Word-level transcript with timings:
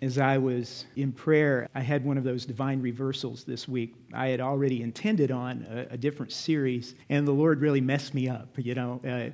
as 0.00 0.18
I 0.18 0.38
was 0.38 0.84
in 0.96 1.12
prayer, 1.12 1.68
I 1.74 1.80
had 1.80 2.04
one 2.04 2.18
of 2.18 2.24
those 2.24 2.46
divine 2.46 2.80
reversals 2.80 3.44
this 3.44 3.66
week. 3.66 3.94
I 4.12 4.28
had 4.28 4.40
already 4.40 4.82
intended 4.82 5.30
on 5.30 5.66
a, 5.68 5.94
a 5.94 5.96
different 5.96 6.32
series, 6.32 6.94
and 7.08 7.26
the 7.26 7.32
Lord 7.32 7.60
really 7.60 7.80
messed 7.80 8.14
me 8.14 8.28
up. 8.28 8.48
You 8.56 8.74
know, 8.74 9.00
uh, 9.06 9.30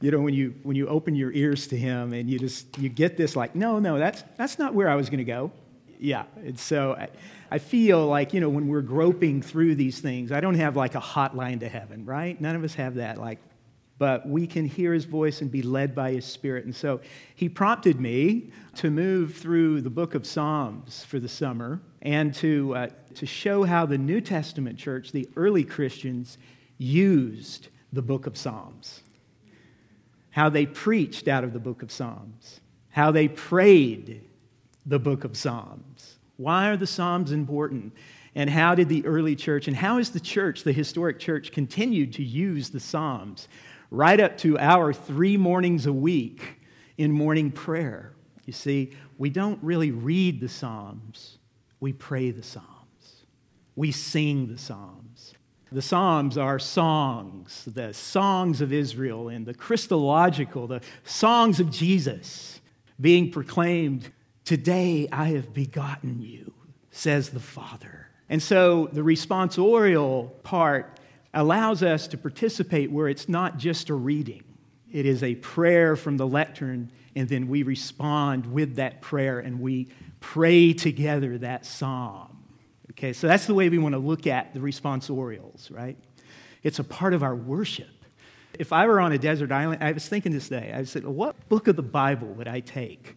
you 0.00 0.10
know 0.10 0.20
when 0.20 0.34
you 0.34 0.54
when 0.62 0.76
you 0.76 0.86
open 0.86 1.16
your 1.16 1.32
ears 1.32 1.66
to 1.68 1.76
Him 1.76 2.12
and 2.12 2.30
you 2.30 2.38
just 2.38 2.78
you 2.78 2.88
get 2.88 3.16
this 3.16 3.34
like, 3.34 3.56
no, 3.56 3.78
no, 3.78 3.98
that's 3.98 4.22
that's 4.36 4.58
not 4.58 4.74
where 4.74 4.88
I 4.88 4.94
was 4.94 5.08
going 5.08 5.18
to 5.18 5.24
go. 5.24 5.50
Yeah, 5.98 6.24
and 6.36 6.58
so 6.58 6.94
I, 6.94 7.08
I 7.50 7.58
feel 7.58 8.06
like 8.06 8.32
you 8.32 8.40
know 8.40 8.48
when 8.48 8.68
we're 8.68 8.82
groping 8.82 9.42
through 9.42 9.74
these 9.74 10.00
things, 10.00 10.30
I 10.30 10.40
don't 10.40 10.56
have 10.56 10.76
like 10.76 10.94
a 10.94 11.00
hotline 11.00 11.60
to 11.60 11.68
heaven, 11.68 12.04
right? 12.04 12.40
None 12.40 12.54
of 12.54 12.62
us 12.62 12.74
have 12.74 12.96
that. 12.96 13.18
Like 13.18 13.40
but 13.98 14.28
we 14.28 14.46
can 14.46 14.64
hear 14.64 14.92
his 14.92 15.04
voice 15.04 15.40
and 15.40 15.50
be 15.50 15.62
led 15.62 15.94
by 15.94 16.12
his 16.12 16.24
spirit. 16.24 16.64
And 16.64 16.74
so 16.74 17.00
he 17.34 17.48
prompted 17.48 18.00
me 18.00 18.50
to 18.76 18.90
move 18.90 19.34
through 19.34 19.82
the 19.82 19.90
book 19.90 20.14
of 20.14 20.26
Psalms 20.26 21.04
for 21.04 21.20
the 21.20 21.28
summer 21.28 21.80
and 22.02 22.34
to, 22.34 22.74
uh, 22.74 22.88
to 23.14 23.26
show 23.26 23.62
how 23.62 23.86
the 23.86 23.98
New 23.98 24.20
Testament 24.20 24.78
church, 24.78 25.12
the 25.12 25.28
early 25.36 25.64
Christians, 25.64 26.38
used 26.76 27.68
the 27.92 28.02
book 28.02 28.26
of 28.26 28.36
Psalms, 28.36 29.02
how 30.30 30.48
they 30.48 30.66
preached 30.66 31.28
out 31.28 31.44
of 31.44 31.52
the 31.52 31.60
book 31.60 31.82
of 31.82 31.92
Psalms, 31.92 32.60
how 32.90 33.12
they 33.12 33.28
prayed 33.28 34.22
the 34.84 34.98
book 34.98 35.24
of 35.24 35.36
Psalms. 35.36 36.18
Why 36.36 36.68
are 36.68 36.76
the 36.76 36.86
Psalms 36.86 37.30
important? 37.30 37.92
And 38.34 38.50
how 38.50 38.74
did 38.74 38.88
the 38.88 39.06
early 39.06 39.36
church, 39.36 39.68
and 39.68 39.76
how 39.76 39.98
has 39.98 40.10
the 40.10 40.18
church, 40.18 40.64
the 40.64 40.72
historic 40.72 41.20
church, 41.20 41.52
continued 41.52 42.14
to 42.14 42.24
use 42.24 42.70
the 42.70 42.80
Psalms? 42.80 43.46
Right 43.90 44.20
up 44.20 44.38
to 44.38 44.58
our 44.58 44.92
three 44.92 45.36
mornings 45.36 45.86
a 45.86 45.92
week 45.92 46.60
in 46.96 47.12
morning 47.12 47.50
prayer. 47.50 48.14
You 48.44 48.52
see, 48.52 48.92
we 49.18 49.30
don't 49.30 49.62
really 49.62 49.90
read 49.90 50.40
the 50.40 50.48
Psalms, 50.48 51.38
we 51.80 51.92
pray 51.92 52.30
the 52.30 52.42
Psalms, 52.42 53.26
we 53.76 53.92
sing 53.92 54.48
the 54.48 54.58
Psalms. 54.58 55.34
The 55.72 55.82
Psalms 55.82 56.38
are 56.38 56.60
songs, 56.60 57.64
the 57.66 57.92
songs 57.92 58.60
of 58.60 58.72
Israel 58.72 59.28
and 59.28 59.44
the 59.44 59.54
Christological, 59.54 60.68
the 60.68 60.82
songs 61.02 61.58
of 61.58 61.68
Jesus 61.68 62.60
being 63.00 63.32
proclaimed. 63.32 64.12
Today 64.44 65.08
I 65.10 65.30
have 65.30 65.52
begotten 65.52 66.22
you, 66.22 66.54
says 66.92 67.30
the 67.30 67.40
Father. 67.40 68.08
And 68.28 68.40
so 68.40 68.88
the 68.92 69.00
responsorial 69.00 70.42
part 70.44 71.00
allows 71.34 71.82
us 71.82 72.08
to 72.08 72.18
participate 72.18 72.90
where 72.90 73.08
it's 73.08 73.28
not 73.28 73.58
just 73.58 73.90
a 73.90 73.94
reading, 73.94 74.42
it 74.92 75.06
is 75.06 75.22
a 75.22 75.34
prayer 75.36 75.96
from 75.96 76.16
the 76.16 76.26
lectern, 76.26 76.90
and 77.16 77.28
then 77.28 77.48
we 77.48 77.62
respond 77.62 78.46
with 78.46 78.76
that 78.76 79.00
prayer 79.00 79.40
and 79.40 79.60
we 79.60 79.88
pray 80.20 80.72
together 80.72 81.38
that 81.38 81.66
psalm. 81.66 82.44
Okay, 82.92 83.12
so 83.12 83.26
that's 83.26 83.46
the 83.46 83.54
way 83.54 83.68
we 83.68 83.78
want 83.78 83.94
to 83.94 83.98
look 83.98 84.26
at 84.26 84.54
the 84.54 84.60
responsorials, 84.60 85.72
right? 85.72 85.96
It's 86.62 86.78
a 86.78 86.84
part 86.84 87.12
of 87.12 87.22
our 87.22 87.34
worship. 87.34 87.88
If 88.58 88.72
I 88.72 88.86
were 88.86 89.00
on 89.00 89.12
a 89.12 89.18
desert 89.18 89.50
island, 89.50 89.82
I 89.82 89.92
was 89.92 90.08
thinking 90.08 90.32
this 90.32 90.48
day, 90.48 90.72
I 90.72 90.84
said, 90.84 91.04
what 91.04 91.48
book 91.48 91.66
of 91.66 91.74
the 91.74 91.82
Bible 91.82 92.28
would 92.28 92.46
I 92.46 92.60
take? 92.60 93.16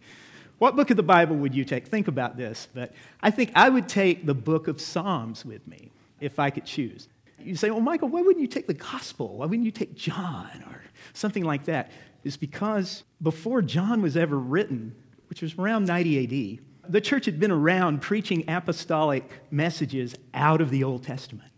What 0.58 0.74
book 0.74 0.90
of 0.90 0.96
the 0.96 1.04
Bible 1.04 1.36
would 1.36 1.54
you 1.54 1.64
take? 1.64 1.86
Think 1.86 2.08
about 2.08 2.36
this, 2.36 2.66
but 2.74 2.92
I 3.22 3.30
think 3.30 3.52
I 3.54 3.68
would 3.68 3.88
take 3.88 4.26
the 4.26 4.34
book 4.34 4.66
of 4.66 4.80
Psalms 4.80 5.44
with 5.44 5.66
me 5.68 5.92
if 6.20 6.40
I 6.40 6.50
could 6.50 6.64
choose. 6.64 7.08
You 7.40 7.54
say, 7.56 7.70
well, 7.70 7.80
Michael, 7.80 8.08
why 8.08 8.20
wouldn't 8.20 8.40
you 8.40 8.48
take 8.48 8.66
the 8.66 8.74
gospel? 8.74 9.38
Why 9.38 9.46
wouldn't 9.46 9.64
you 9.64 9.72
take 9.72 9.94
John 9.94 10.64
or 10.68 10.82
something 11.12 11.44
like 11.44 11.64
that? 11.64 11.90
It's 12.24 12.36
because 12.36 13.04
before 13.22 13.62
John 13.62 14.02
was 14.02 14.16
ever 14.16 14.38
written, 14.38 14.94
which 15.28 15.42
was 15.42 15.54
around 15.56 15.86
90 15.86 16.58
AD, 16.58 16.92
the 16.92 17.00
church 17.00 17.26
had 17.26 17.38
been 17.38 17.50
around 17.50 18.00
preaching 18.00 18.44
apostolic 18.48 19.30
messages 19.50 20.14
out 20.34 20.60
of 20.60 20.70
the 20.70 20.84
Old 20.84 21.04
Testament. 21.04 21.50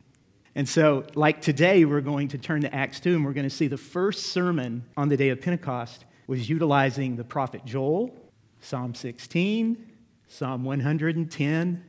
And 0.55 0.69
so, 0.69 1.07
like 1.15 1.41
today, 1.41 1.85
we're 1.85 2.01
going 2.01 2.29
to 2.29 2.39
turn 2.39 2.63
to 2.63 2.75
Acts 2.75 3.01
2 3.01 3.15
and 3.15 3.25
we're 3.25 3.33
going 3.33 3.49
to 3.49 3.55
see 3.55 3.69
the 3.69 3.79
first 3.79 4.27
sermon 4.27 4.85
on 4.97 5.09
the 5.09 5.17
day 5.17 5.29
of 5.29 5.41
Pentecost 5.41 6.05
was 6.27 6.49
utilizing 6.49 7.17
the 7.17 7.25
prophet 7.25 7.65
Joel, 7.65 8.15
Psalm 8.61 8.95
16, 8.95 9.91
Psalm 10.29 10.65
110, 10.65 11.85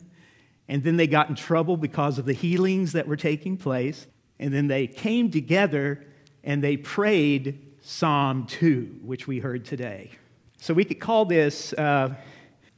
and 0.68 0.84
then 0.84 0.98
they 0.98 1.08
got 1.08 1.30
in 1.30 1.36
trouble 1.36 1.78
because 1.78 2.18
of 2.18 2.26
the 2.26 2.34
healings 2.34 2.94
that 2.94 3.08
were 3.08 3.18
taking 3.18 3.58
place. 3.58 4.08
And 4.40 4.54
then 4.54 4.68
they 4.68 4.88
came 4.88 5.30
together 5.30 6.06
and 6.44 6.64
they 6.64 6.78
prayed 6.78 7.74
Psalm 7.82 8.46
2, 8.48 9.00
which 9.04 9.28
we 9.28 9.40
heard 9.40 9.66
today. 9.66 10.12
So 10.58 10.74
we 10.74 10.86
could 10.86 11.00
call 11.00 11.26
this 11.26 11.74
uh, 11.74 12.16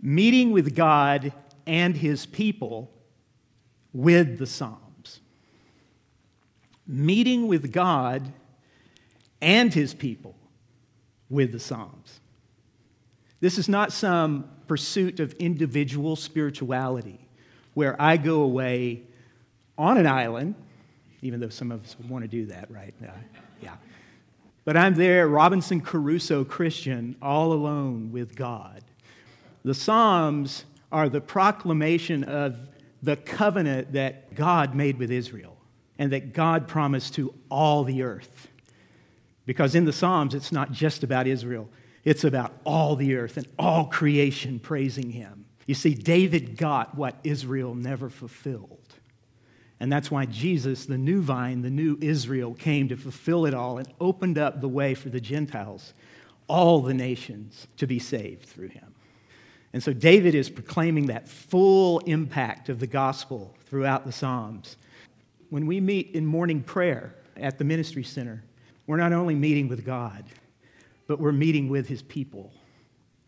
meeting 0.02 0.52
with 0.52 0.76
God 0.76 1.34
and 1.68 1.96
his 1.96 2.26
people 2.26 2.92
with 3.92 4.40
the 4.40 4.48
Psalms. 4.48 5.22
Meeting 6.88 7.48
with 7.48 7.72
God 7.72 8.34
and 9.42 9.74
his 9.74 9.94
people 9.94 10.36
with 11.30 11.52
the 11.52 11.60
Psalms. 11.60 12.20
This 13.40 13.58
is 13.58 13.68
not 13.68 13.92
some 13.92 14.50
pursuit 14.68 15.20
of 15.20 15.34
individual 15.34 16.16
spirituality 16.16 17.23
where 17.74 18.00
I 18.02 18.18
go 18.18 18.42
away 18.42 19.04
on 19.78 19.98
an 19.98 20.08
island, 20.08 20.56
even 21.22 21.40
though 21.40 21.50
some 21.50 21.72
of 21.72 21.84
us 21.84 21.96
would 21.98 22.10
want 22.10 22.24
to 22.24 22.28
do 22.28 22.46
that, 22.48 22.70
right? 22.70 22.94
Yeah. 23.02 23.12
yeah. 23.62 23.76
But 24.66 24.78
I'm 24.78 24.96
there, 24.96 25.28
Robinson 25.28 25.82
Crusoe 25.82 26.44
Christian, 26.44 27.16
all 27.22 27.54
alone 27.54 28.12
with 28.12 28.36
God. 28.36 28.84
The 29.64 29.74
Psalms 29.74 30.66
are 30.92 31.10
the 31.10 31.22
proclamation 31.22 32.24
of 32.24 32.58
the 33.02 33.16
covenant 33.16 33.94
that 33.94 34.36
God 34.36 34.76
made 34.76 34.98
with 34.98 35.12
Israel 35.12 35.58
and 35.98 36.12
that 36.12 36.34
God 36.34 36.68
promised 36.68 37.16
to 37.16 37.34
all 37.50 37.84
the 37.84 38.04
earth. 38.04 38.48
Because 39.46 39.76
in 39.76 39.86
the 39.86 39.94
Psalms, 39.94 40.34
it's 40.34 40.52
not 40.52 40.72
just 40.72 41.04
about 41.04 41.28
Israel, 41.28 41.70
it's 42.04 42.24
about 42.24 42.54
all 42.64 42.96
the 42.96 43.16
earth 43.16 43.38
and 43.38 43.48
all 43.60 43.86
creation 43.86 44.60
praising 44.60 45.12
Him. 45.12 45.43
You 45.66 45.76
see, 45.76 45.94
David 45.94 46.58
got 46.58 46.96
what 46.96 47.18
Israel 47.24 47.74
never 47.76 48.10
fulfilled. 48.10 48.80
And 49.80 49.92
that's 49.92 50.10
why 50.10 50.26
Jesus, 50.26 50.86
the 50.86 50.98
new 50.98 51.22
vine, 51.22 51.62
the 51.62 51.70
new 51.70 51.98
Israel, 52.00 52.54
came 52.54 52.88
to 52.90 52.96
fulfill 52.96 53.46
it 53.46 53.54
all 53.54 53.78
and 53.78 53.88
opened 54.00 54.38
up 54.38 54.62
the 54.62 54.70
way 54.70 54.94
for 54.94 55.10
the 55.10 55.20
Gentiles, 55.20 55.94
all 56.48 56.82
the 56.82 56.94
nations, 56.94 57.68
to 57.78 57.88
be 57.88 58.00
saved 58.00 58.46
through 58.46 58.70
him. 58.70 58.94
And 59.74 59.82
so 59.82 59.92
David 59.92 60.36
is 60.36 60.50
proclaiming 60.50 61.08
that 61.08 61.28
full 61.28 62.00
impact 62.00 62.70
of 62.70 62.80
the 62.80 62.88
gospel 62.88 63.56
throughout 63.66 64.06
the 64.06 64.12
Psalms. 64.12 64.78
When 65.50 65.66
we 65.66 65.82
meet 65.82 66.12
in 66.12 66.26
morning 66.26 66.62
prayer 66.62 67.16
at 67.36 67.58
the 67.58 67.64
ministry 67.64 68.04
center, 68.04 68.44
we're 68.86 68.98
not 68.98 69.14
only 69.14 69.36
meeting 69.36 69.68
with 69.68 69.84
God, 69.84 70.26
but 71.08 71.20
we're 71.20 71.32
meeting 71.32 71.70
with 71.70 71.88
his 71.88 72.04
people, 72.04 72.54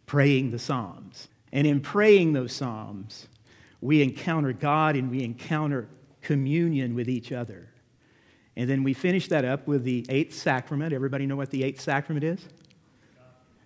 praying 0.06 0.52
the 0.52 0.60
Psalms. 0.60 1.28
And 1.56 1.66
in 1.66 1.80
praying 1.80 2.34
those 2.34 2.52
Psalms, 2.52 3.30
we 3.80 4.04
encounter 4.04 4.52
God 4.52 4.98
and 4.98 5.10
we 5.10 5.24
encounter 5.24 5.88
communion 6.22 6.96
with 6.96 7.08
each 7.08 7.32
other. 7.32 7.70
And 8.58 8.70
then 8.70 8.84
we 8.84 8.94
finish 8.94 9.30
that 9.30 9.46
up 9.46 9.66
with 9.66 9.86
the 9.86 10.06
eighth 10.10 10.36
sacrament. 10.36 10.92
Everybody 10.92 11.26
know 11.26 11.38
what 11.38 11.52
the 11.52 11.64
eighth 11.64 11.80
sacrament 11.80 12.26
is? 12.26 12.46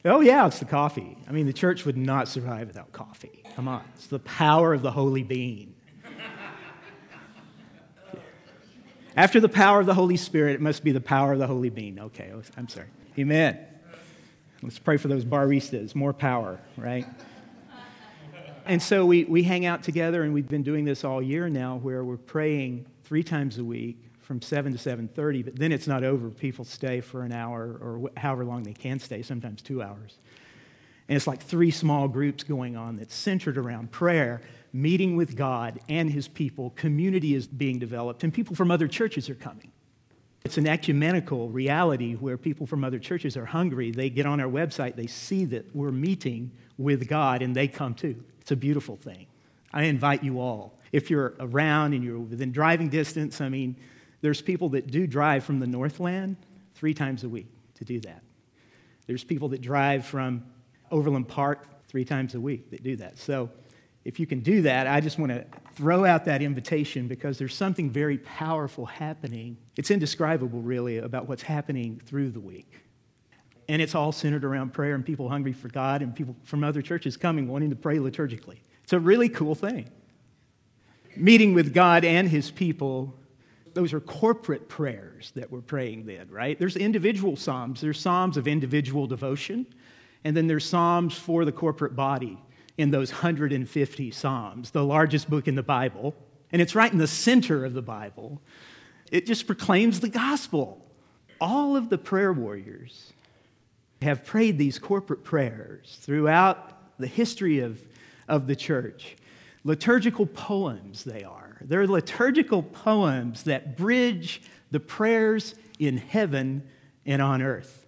Oh, 0.05 0.21
yeah, 0.21 0.45
it's 0.45 0.59
the 0.59 0.65
coffee. 0.65 1.17
I 1.27 1.31
mean, 1.31 1.47
the 1.47 1.53
church 1.53 1.83
would 1.83 1.97
not 1.97 2.27
survive 2.27 2.67
without 2.67 2.91
coffee. 2.91 3.43
Come 3.55 3.67
on. 3.67 3.83
It's 3.95 4.05
the 4.05 4.19
power 4.19 4.75
of 4.75 4.83
the 4.83 4.91
holy 4.91 5.23
bean. 5.23 5.73
After 9.15 9.39
the 9.39 9.49
power 9.49 9.79
of 9.79 9.87
the 9.87 9.95
Holy 9.95 10.15
Spirit, 10.15 10.53
it 10.53 10.61
must 10.61 10.83
be 10.83 10.91
the 10.91 11.01
power 11.01 11.33
of 11.33 11.39
the 11.39 11.47
holy 11.47 11.71
bean. 11.71 11.99
Okay, 11.99 12.31
oh, 12.35 12.43
I'm 12.55 12.69
sorry. 12.69 12.87
Amen. 13.17 13.57
Let's 14.61 14.77
pray 14.77 14.97
for 14.97 15.07
those 15.07 15.25
baristas. 15.25 15.95
More 15.95 16.13
power, 16.13 16.59
right? 16.77 17.07
And 18.69 18.81
so 18.81 19.05
we, 19.05 19.25
we 19.25 19.43
hang 19.43 19.65
out 19.65 19.83
together, 19.83 20.23
and 20.23 20.33
we've 20.33 20.47
been 20.47 20.63
doing 20.63 20.85
this 20.85 21.03
all 21.03 21.21
year 21.21 21.49
now, 21.49 21.77
where 21.77 22.03
we're 22.03 22.17
praying 22.17 22.85
three 23.03 23.23
times 23.23 23.57
a 23.57 23.63
week 23.63 23.97
from 24.29 24.43
7 24.43 24.77
to 24.77 24.77
7.30 24.77 25.43
but 25.43 25.55
then 25.55 25.71
it's 25.71 25.87
not 25.87 26.03
over. 26.03 26.29
People 26.29 26.63
stay 26.63 27.01
for 27.01 27.23
an 27.23 27.31
hour 27.31 27.79
or 27.81 28.11
however 28.15 28.45
long 28.45 28.61
they 28.61 28.73
can 28.73 28.99
stay 28.99 29.23
sometimes 29.23 29.59
two 29.63 29.81
hours. 29.81 30.19
And 31.07 31.15
it's 31.15 31.25
like 31.25 31.41
three 31.41 31.71
small 31.71 32.07
groups 32.07 32.43
going 32.43 32.77
on 32.77 32.97
that's 32.97 33.15
centered 33.15 33.57
around 33.57 33.91
prayer 33.91 34.41
meeting 34.71 35.15
with 35.15 35.35
god 35.35 35.79
and 35.89 36.11
his 36.11 36.27
people. 36.27 36.69
Community 36.75 37.33
is 37.33 37.47
being 37.47 37.79
developed 37.79 38.23
and 38.23 38.31
people 38.31 38.55
from 38.55 38.69
other 38.69 38.87
churches 38.87 39.31
are 39.31 39.35
coming. 39.35 39.71
It's 40.45 40.59
an 40.59 40.67
ecumenical 40.67 41.49
reality 41.49 42.13
where 42.13 42.37
people 42.37 42.67
from 42.67 42.83
other 42.83 42.99
churches 42.99 43.35
are 43.35 43.45
hungry. 43.45 43.89
They 43.89 44.11
get 44.11 44.27
on 44.27 44.39
our 44.39 44.47
website 44.47 44.95
they 44.95 45.07
see 45.07 45.45
that 45.45 45.75
we're 45.75 45.91
meeting 45.91 46.51
with 46.77 47.07
god 47.07 47.41
and 47.41 47.55
they 47.55 47.67
come 47.67 47.95
too 47.95 48.23
it's 48.49 48.53
a 48.53 48.55
beautiful 48.55 48.95
thing. 48.95 49.27
I 49.71 49.83
invite 49.83 50.23
you 50.23 50.39
all. 50.39 50.79
If 50.91 51.11
you're 51.11 51.35
around 51.39 51.93
and 51.93 52.03
you're 52.03 52.17
within 52.17 52.51
driving 52.51 52.89
distance, 52.89 53.41
I 53.41 53.49
mean, 53.49 53.75
there's 54.21 54.41
people 54.41 54.69
that 54.69 54.87
do 54.87 55.05
drive 55.05 55.43
from 55.43 55.59
the 55.59 55.67
Northland 55.67 56.35
three 56.73 56.95
times 56.95 57.23
a 57.23 57.29
week 57.29 57.45
to 57.75 57.85
do 57.85 57.99
that. 57.99 58.23
There's 59.05 59.23
people 59.23 59.49
that 59.49 59.61
drive 59.61 60.03
from 60.03 60.43
Overland 60.89 61.27
Park 61.27 61.67
three 61.87 62.03
times 62.03 62.33
a 62.33 62.39
week 62.39 62.71
that 62.71 62.81
do 62.81 62.95
that. 62.95 63.19
So 63.19 63.51
if 64.03 64.19
you 64.19 64.25
can 64.25 64.39
do 64.39 64.63
that, 64.63 64.87
I 64.87 64.99
just 64.99 65.19
want 65.19 65.31
to 65.31 65.45
throw 65.75 66.03
out 66.03 66.25
that 66.25 66.41
invitation 66.41 67.07
because 67.07 67.37
there's 67.37 67.53
something 67.53 67.91
very 67.91 68.17
powerful 68.17 68.87
happening. 68.87 69.57
It's 69.77 69.91
indescribable, 69.91 70.61
really, 70.61 70.97
about 70.97 71.29
what's 71.29 71.43
happening 71.43 72.01
through 72.03 72.31
the 72.31 72.39
week. 72.39 72.81
And 73.69 73.83
it's 73.83 73.93
all 73.93 74.11
centered 74.11 74.43
around 74.43 74.73
prayer 74.73 74.95
and 74.95 75.05
people 75.05 75.29
hungry 75.29 75.53
for 75.53 75.69
God 75.69 76.01
and 76.01 76.15
people 76.15 76.35
from 76.43 76.63
other 76.63 76.81
churches 76.81 77.15
coming 77.15 77.47
wanting 77.47 77.69
to 77.69 77.75
pray 77.75 77.97
liturgically. 77.97 78.57
It's 78.83 78.93
a 78.93 78.99
really 78.99 79.29
cool 79.29 79.53
thing. 79.53 79.91
Meeting 81.15 81.53
with 81.53 81.71
God 81.71 82.03
and 82.03 82.27
his 82.27 82.49
people, 82.49 83.13
those 83.75 83.93
are 83.93 83.99
corporate 83.99 84.69
prayers 84.69 85.31
that 85.35 85.51
we're 85.51 85.61
praying 85.61 86.07
then, 86.07 86.27
right? 86.31 86.57
There's 86.57 86.75
individual 86.75 87.35
psalms. 87.35 87.81
There's 87.81 87.99
psalms 87.99 88.37
of 88.37 88.47
individual 88.47 89.05
devotion, 89.05 89.67
and 90.23 90.35
then 90.35 90.47
there's 90.47 90.65
psalms 90.65 91.15
for 91.15 91.45
the 91.45 91.51
corporate 91.51 91.95
body 91.95 92.39
in 92.79 92.89
those 92.89 93.11
150 93.11 94.09
psalms, 94.09 94.71
the 94.71 94.83
largest 94.83 95.29
book 95.29 95.47
in 95.47 95.53
the 95.53 95.61
Bible. 95.61 96.15
And 96.51 96.59
it's 96.59 96.73
right 96.73 96.91
in 96.91 96.97
the 96.97 97.05
center 97.05 97.65
of 97.65 97.73
the 97.75 97.83
Bible. 97.83 98.41
It 99.11 99.27
just 99.27 99.45
proclaims 99.45 99.99
the 99.99 100.09
gospel. 100.09 100.83
All 101.39 101.75
of 101.75 101.89
the 101.89 101.99
prayer 101.99 102.33
warriors 102.33 103.13
have 104.01 104.25
prayed 104.25 104.57
these 104.57 104.79
corporate 104.79 105.23
prayers 105.23 105.97
throughout 106.01 106.97
the 106.97 107.07
history 107.07 107.59
of 107.59 107.79
of 108.29 108.47
the 108.47 108.55
church. 108.55 109.17
Liturgical 109.65 110.25
poems, 110.25 111.03
they 111.03 111.23
are. 111.23 111.57
They're 111.61 111.87
liturgical 111.87 112.63
poems 112.63 113.43
that 113.43 113.75
bridge 113.75 114.41
the 114.71 114.79
prayers 114.79 115.55
in 115.79 115.97
heaven 115.97 116.63
and 117.05 117.21
on 117.21 117.41
earth. 117.41 117.85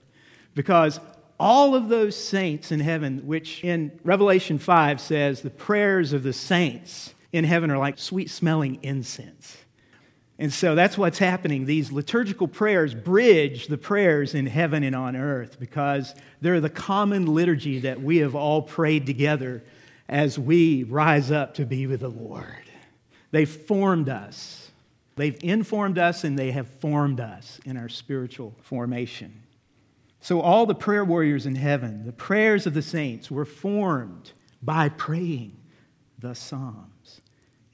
Because 0.54 1.00
all 1.40 1.75
of 1.75 1.88
those 1.88 2.16
saints 2.16 2.72
in 2.72 2.81
heaven, 2.81 3.25
which 3.25 3.63
in 3.63 4.00
Revelation 4.04 4.60
5 4.60 5.00
says 5.00 5.42
the 5.42 5.50
prayers 5.50 6.12
of 6.12 6.24
the 6.24 6.34
saints 6.34 7.13
in 7.31 7.46
heaven 7.46 7.72
are 7.72 7.78
like 7.78 7.98
sweet 7.98 8.30
smelling 8.30 8.80
incense. 8.84 9.58
And 10.42 10.52
so 10.52 10.74
that's 10.74 10.98
what's 10.98 11.20
happening. 11.20 11.66
These 11.66 11.92
liturgical 11.92 12.48
prayers 12.48 12.96
bridge 12.96 13.68
the 13.68 13.78
prayers 13.78 14.34
in 14.34 14.48
heaven 14.48 14.84
and 14.84 14.96
on 14.96 15.16
earth 15.16 15.60
because 15.60 16.16
they're 16.42 16.60
the 16.60 16.68
common 16.68 17.28
liturgy 17.28 17.82
that 17.82 18.02
we 18.02 18.18
have 18.18 18.34
all 18.34 18.64
prayed 18.64 19.06
together 19.06 19.62
as 20.10 20.40
we 20.40 20.82
rise 20.82 21.30
up 21.30 21.54
to 21.54 21.66
be 21.68 21.86
with 21.86 22.00
the 22.00 22.10
Lord. 22.10 22.64
They've 23.30 23.48
formed 23.48 24.10
us, 24.10 24.72
they've 25.16 25.38
informed 25.44 26.00
us, 26.00 26.24
and 26.24 26.40
they 26.40 26.50
have 26.50 26.68
formed 26.68 27.20
us 27.20 27.60
in 27.64 27.78
our 27.78 27.88
spiritual 27.88 28.56
formation. 28.64 29.44
So, 30.22 30.42
all 30.42 30.66
the 30.66 30.74
prayer 30.74 31.06
warriors 31.06 31.46
in 31.46 31.54
heaven, 31.54 32.04
the 32.04 32.12
prayers 32.12 32.66
of 32.66 32.74
the 32.74 32.82
saints, 32.82 33.30
were 33.30 33.46
formed 33.46 34.32
by 34.60 34.90
praying 34.90 35.56
the 36.18 36.34
Psalms, 36.34 37.22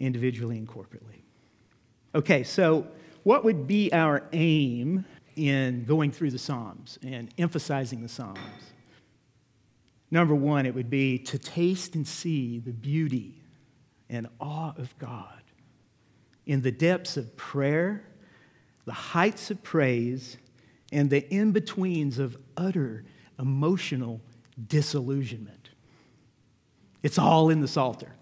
individually 0.02 0.58
and 0.58 0.68
corporately. 0.68 1.17
Okay, 2.16 2.44
so 2.44 2.88
what 3.24 3.44
would 3.44 3.68
be 3.68 3.92
our 3.94 4.24
aim 4.34 5.06
in 5.36 5.86
going 5.86 6.12
through 6.12 6.32
the 6.32 6.40
Psalms 6.40 6.98
and 7.04 7.30
emphasizing 7.38 8.02
the 8.02 8.10
Psalms? 8.10 8.40
Number 10.10 10.34
one, 10.34 10.66
it 10.66 10.74
would 10.74 10.90
be 10.90 11.20
to 11.20 11.38
taste 11.38 11.96
and 11.96 12.08
see 12.08 12.60
the 12.60 12.72
beauty 12.72 13.42
and 14.10 14.28
awe 14.40 14.74
of 14.78 14.98
God 14.98 15.42
in 16.46 16.62
the 16.62 16.72
depths 16.72 17.18
of 17.18 17.36
prayer, 17.36 18.04
the 18.86 18.94
heights 18.94 19.52
of 19.52 19.62
praise, 19.64 20.38
and 20.94 21.10
the 21.10 21.28
in 21.34 21.52
betweens 21.52 22.20
of 22.20 22.38
utter 22.56 23.04
emotional 23.38 24.22
disillusionment. 24.68 25.70
It's 27.04 27.20
all 27.20 27.50
in 27.50 27.60
the 27.60 27.68
Psalter. 27.68 28.14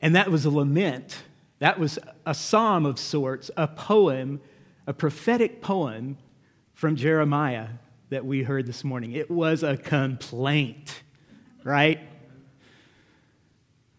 And 0.00 0.14
that 0.14 0.30
was 0.30 0.44
a 0.44 0.50
lament. 0.50 1.22
That 1.60 1.78
was 1.78 1.98
a 2.26 2.34
psalm 2.34 2.84
of 2.84 2.98
sorts, 2.98 3.50
a 3.56 3.68
poem, 3.68 4.40
a 4.86 4.92
prophetic 4.92 5.62
poem 5.62 6.18
from 6.74 6.96
Jeremiah 6.96 7.68
that 8.08 8.24
we 8.24 8.42
heard 8.42 8.66
this 8.66 8.82
morning. 8.82 9.12
It 9.12 9.30
was 9.30 9.62
a 9.62 9.76
complaint, 9.76 11.02
right? 11.62 12.00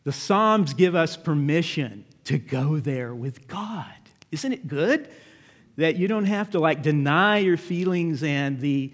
The 0.04 0.12
Psalms 0.12 0.74
give 0.74 0.96
us 0.96 1.16
permission 1.16 2.06
to 2.24 2.40
go 2.40 2.80
there 2.80 3.14
with 3.14 3.48
God. 3.48 3.86
Isn't 4.32 4.52
it 4.52 4.68
good 4.68 5.10
that 5.78 5.96
you 5.96 6.08
don't 6.08 6.26
have 6.26 6.50
to 6.52 6.60
like 6.60 6.82
deny 6.82 7.38
your 7.38 7.58
feelings 7.58 8.24
and 8.24 8.60
the, 8.60 8.92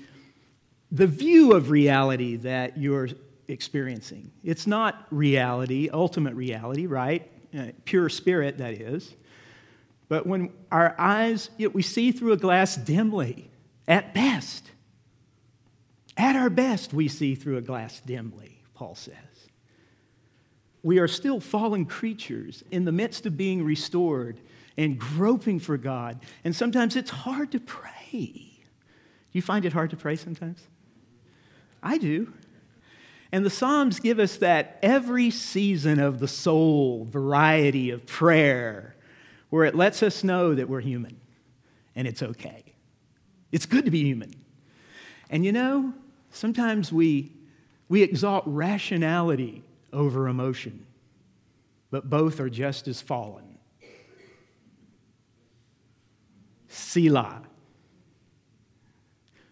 the 0.91 1.07
view 1.07 1.53
of 1.53 1.69
reality 1.69 2.35
that 2.37 2.77
you're 2.77 3.07
experiencing? 3.47 4.31
It's 4.43 4.67
not 4.67 5.07
reality, 5.09 5.89
ultimate 5.91 6.35
reality, 6.35 6.85
right? 6.85 7.31
Uh, 7.57 7.67
pure 7.85 8.09
spirit, 8.09 8.57
that 8.57 8.73
is. 8.73 9.13
But 10.09 10.25
when 10.25 10.51
our 10.71 10.95
eyes, 10.97 11.49
you 11.57 11.67
know, 11.67 11.71
we 11.73 11.81
see 11.81 12.11
through 12.11 12.33
a 12.33 12.37
glass 12.37 12.75
dimly, 12.75 13.49
at 13.87 14.13
best. 14.13 14.71
At 16.15 16.35
our 16.35 16.49
best, 16.49 16.93
we 16.93 17.07
see 17.07 17.35
through 17.35 17.57
a 17.57 17.61
glass 17.61 18.01
dimly, 18.01 18.61
Paul 18.73 18.95
says. 18.95 19.15
We 20.83 20.99
are 20.99 21.07
still 21.07 21.39
fallen 21.39 21.85
creatures 21.85 22.63
in 22.71 22.85
the 22.85 22.91
midst 22.91 23.25
of 23.25 23.37
being 23.37 23.63
restored 23.63 24.39
and 24.77 24.97
groping 24.97 25.59
for 25.59 25.77
God. 25.77 26.19
And 26.43 26.55
sometimes 26.55 26.95
it's 26.95 27.09
hard 27.09 27.51
to 27.51 27.59
pray. 27.59 27.91
Do 28.11 29.33
you 29.33 29.41
find 29.41 29.65
it 29.65 29.73
hard 29.73 29.89
to 29.89 29.97
pray 29.97 30.15
sometimes? 30.15 30.61
I 31.83 31.97
do. 31.97 32.31
And 33.31 33.45
the 33.45 33.49
Psalms 33.49 33.99
give 33.99 34.19
us 34.19 34.37
that 34.37 34.79
every 34.81 35.29
season 35.29 35.99
of 35.99 36.19
the 36.19 36.27
soul 36.27 37.05
variety 37.09 37.89
of 37.89 38.05
prayer 38.05 38.95
where 39.49 39.65
it 39.65 39.75
lets 39.75 40.01
us 40.01 40.23
know 40.23 40.55
that 40.55 40.69
we're 40.69 40.81
human 40.81 41.19
and 41.95 42.07
it's 42.07 42.21
okay. 42.21 42.63
It's 43.51 43.65
good 43.65 43.85
to 43.85 43.91
be 43.91 44.03
human. 44.03 44.33
And 45.29 45.43
you 45.43 45.51
know, 45.51 45.93
Sometimes 46.37 46.93
we, 46.93 47.31
we 47.89 48.03
exalt 48.03 48.43
rationality 48.45 49.63
over 49.91 50.27
emotion, 50.27 50.85
but 51.89 52.09
both 52.09 52.39
are 52.39 52.49
just 52.49 52.87
as 52.87 53.01
fallen. 53.01 53.57
Selah. 56.67 57.41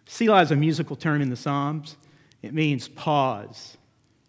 Selah 0.06 0.42
is 0.42 0.52
a 0.52 0.56
musical 0.56 0.94
term 0.94 1.20
in 1.20 1.30
the 1.30 1.36
Psalms. 1.36 1.96
It 2.46 2.54
means 2.54 2.86
pause 2.86 3.76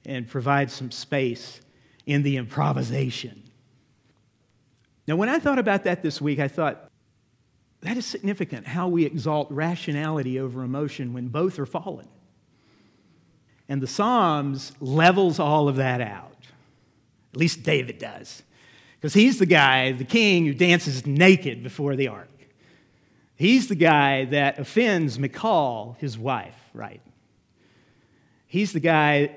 and 0.05 0.27
provide 0.27 0.71
some 0.71 0.89
space 0.89 1.61
in 2.07 2.23
the 2.23 2.37
improvisation. 2.37 3.43
Now, 5.07 5.15
when 5.15 5.29
I 5.29 5.37
thought 5.37 5.59
about 5.59 5.83
that 5.83 6.01
this 6.01 6.19
week, 6.19 6.39
I 6.39 6.47
thought, 6.47 6.89
that 7.81 7.95
is 7.95 8.05
significant 8.05 8.65
how 8.65 8.87
we 8.87 9.05
exalt 9.05 9.51
rationality 9.51 10.39
over 10.39 10.63
emotion 10.63 11.13
when 11.13 11.27
both 11.27 11.59
are 11.59 11.65
fallen. 11.65 12.07
And 13.69 13.81
the 13.81 13.87
Psalms 13.87 14.71
levels 14.79 15.39
all 15.39 15.69
of 15.69 15.75
that 15.75 16.01
out. 16.01 16.33
At 17.33 17.39
least 17.39 17.61
David 17.61 17.99
does. 17.99 18.41
Because 18.95 19.13
he's 19.13 19.37
the 19.37 19.45
guy, 19.45 19.91
the 19.91 20.05
king, 20.05 20.45
who 20.45 20.55
dances 20.55 21.05
naked 21.05 21.61
before 21.61 21.95
the 21.95 22.07
ark. 22.07 22.29
He's 23.35 23.67
the 23.67 23.75
guy 23.75 24.25
that 24.25 24.57
offends 24.57 25.19
Michal, 25.19 25.95
his 25.99 26.17
wife, 26.17 26.59
right? 26.73 27.01
He's 28.47 28.73
the 28.73 28.79
guy, 28.79 29.35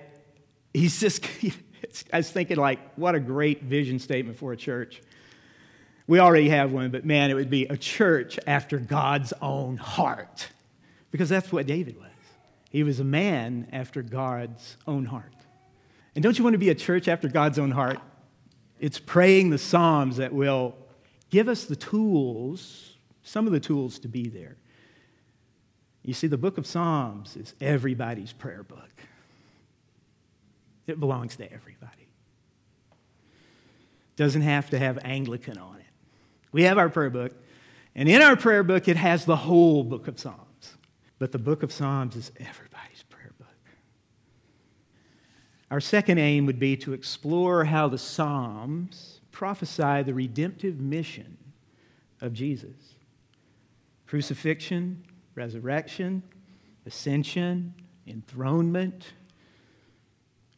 he's 0.73 0.99
just, 1.01 1.27
I 2.13 2.19
was 2.19 2.31
thinking, 2.31 2.57
like, 2.57 2.95
what 2.95 3.15
a 3.15 3.21
great 3.21 3.63
vision 3.63 3.99
statement 3.99 4.39
for 4.39 4.53
a 4.53 4.57
church. 4.57 5.03
We 6.07 6.19
already 6.19 6.49
have 6.49 6.73
one, 6.73 6.91
but 6.91 7.05
man, 7.05 7.31
it 7.31 7.35
would 7.35 7.51
be 7.51 7.67
a 7.67 7.77
church 7.77 8.39
after 8.47 8.79
God's 8.79 9.33
own 9.43 9.77
heart. 9.77 10.49
Because 11.11 11.29
that's 11.29 11.53
what 11.53 11.67
David 11.67 11.99
was. 11.99 12.07
He 12.71 12.85
was 12.85 13.01
a 13.01 13.05
man 13.05 13.69
after 13.73 14.03
God's 14.03 14.77
own 14.87 15.05
heart. 15.05 15.35
And 16.15 16.23
don't 16.23 16.39
you 16.39 16.45
want 16.45 16.55
to 16.55 16.59
be 16.59 16.71
a 16.71 16.75
church 16.75 17.09
after 17.09 17.29
God's 17.29 17.59
own 17.59 17.73
heart? 17.73 17.99
It's 18.79 18.99
praying 18.99 19.51
the 19.51 19.59
Psalms 19.59 20.17
that 20.17 20.33
will 20.33 20.77
give 21.31 21.49
us 21.49 21.65
the 21.65 21.77
tools, 21.77 22.95
some 23.23 23.47
of 23.47 23.53
the 23.53 23.61
tools 23.61 23.99
to 24.01 24.09
be 24.09 24.29
there. 24.29 24.57
You 26.11 26.15
see, 26.15 26.27
the 26.27 26.37
book 26.37 26.59
of 26.59 26.67
Psalms 26.67 27.37
is 27.37 27.55
everybody's 27.61 28.33
prayer 28.33 28.65
book, 28.65 28.91
it 30.89 30.99
belongs 30.99 31.37
to 31.37 31.45
everybody. 31.45 32.09
Doesn't 34.17 34.43
have 34.43 34.71
to 34.71 34.79
have 34.81 34.99
Anglican 35.05 35.57
on 35.57 35.77
it. 35.77 35.87
We 36.51 36.65
have 36.65 36.79
our 36.79 36.89
prayer 36.89 37.11
book, 37.11 37.31
and 37.95 38.09
in 38.09 38.23
our 38.23 38.35
prayer 38.35 38.65
book, 38.65 38.89
it 38.89 38.97
has 38.97 39.25
the 39.25 39.37
whole 39.37 39.85
book 39.85 40.09
of 40.09 40.19
Psalms. 40.19 40.75
But 41.21 41.31
the 41.31 41.39
book 41.39 41.63
of 41.63 41.71
Psalms 41.71 42.17
is 42.17 42.33
everybody's 42.41 43.05
prayer 43.09 43.33
book. 43.39 43.47
Our 45.71 45.81
second 45.81 46.19
aim 46.19 46.45
would 46.47 46.59
be 46.59 46.77
to 46.79 46.93
explore 46.93 47.67
how 47.67 47.87
the 47.87 47.99
Psalms 47.99 49.21
prophesy 49.31 50.03
the 50.03 50.15
redemptive 50.15 50.81
mission 50.81 51.37
of 52.21 52.33
Jesus 52.33 52.97
crucifixion, 54.09 55.05
resurrection, 55.41 56.23
ascension, 56.85 57.75
enthronement. 58.07 59.07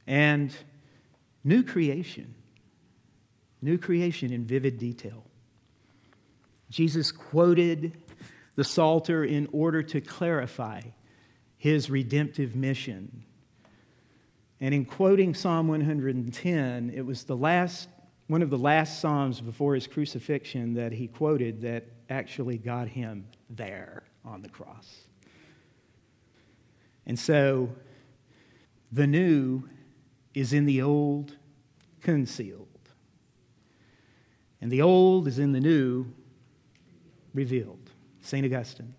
and 0.08 0.52
new 1.44 1.62
creation. 1.62 2.34
New 3.60 3.78
creation 3.78 4.32
in 4.32 4.44
vivid 4.44 4.78
detail. 4.78 5.24
Jesus 6.68 7.12
quoted 7.12 7.96
the 8.56 8.64
Psalter 8.64 9.24
in 9.24 9.48
order 9.52 9.84
to 9.84 10.00
clarify 10.00 10.80
his 11.56 11.88
redemptive 11.88 12.56
mission. 12.56 13.22
And 14.60 14.74
in 14.74 14.84
quoting 14.84 15.32
Psalm 15.32 15.68
110, 15.68 16.90
it 16.92 17.06
was 17.06 17.22
the 17.22 17.36
last, 17.36 17.88
one 18.26 18.42
of 18.42 18.50
the 18.50 18.58
last 18.58 19.00
Psalms 19.00 19.40
before 19.40 19.76
his 19.76 19.86
crucifixion 19.86 20.74
that 20.74 20.90
he 20.90 21.06
quoted 21.06 21.60
that 21.60 21.84
actually 22.10 22.58
got 22.58 22.88
him 22.88 23.28
there 23.48 24.02
on 24.24 24.42
the 24.42 24.48
cross. 24.48 25.02
And 27.06 27.18
so 27.18 27.70
the 28.90 29.06
new 29.06 29.68
is 30.34 30.52
in 30.52 30.66
the 30.66 30.82
old 30.82 31.36
concealed. 32.00 32.68
And 34.60 34.70
the 34.70 34.82
old 34.82 35.26
is 35.26 35.38
in 35.38 35.52
the 35.52 35.60
new 35.60 36.06
revealed. 37.34 37.90
St. 38.20 38.44
Augustine. 38.44 38.94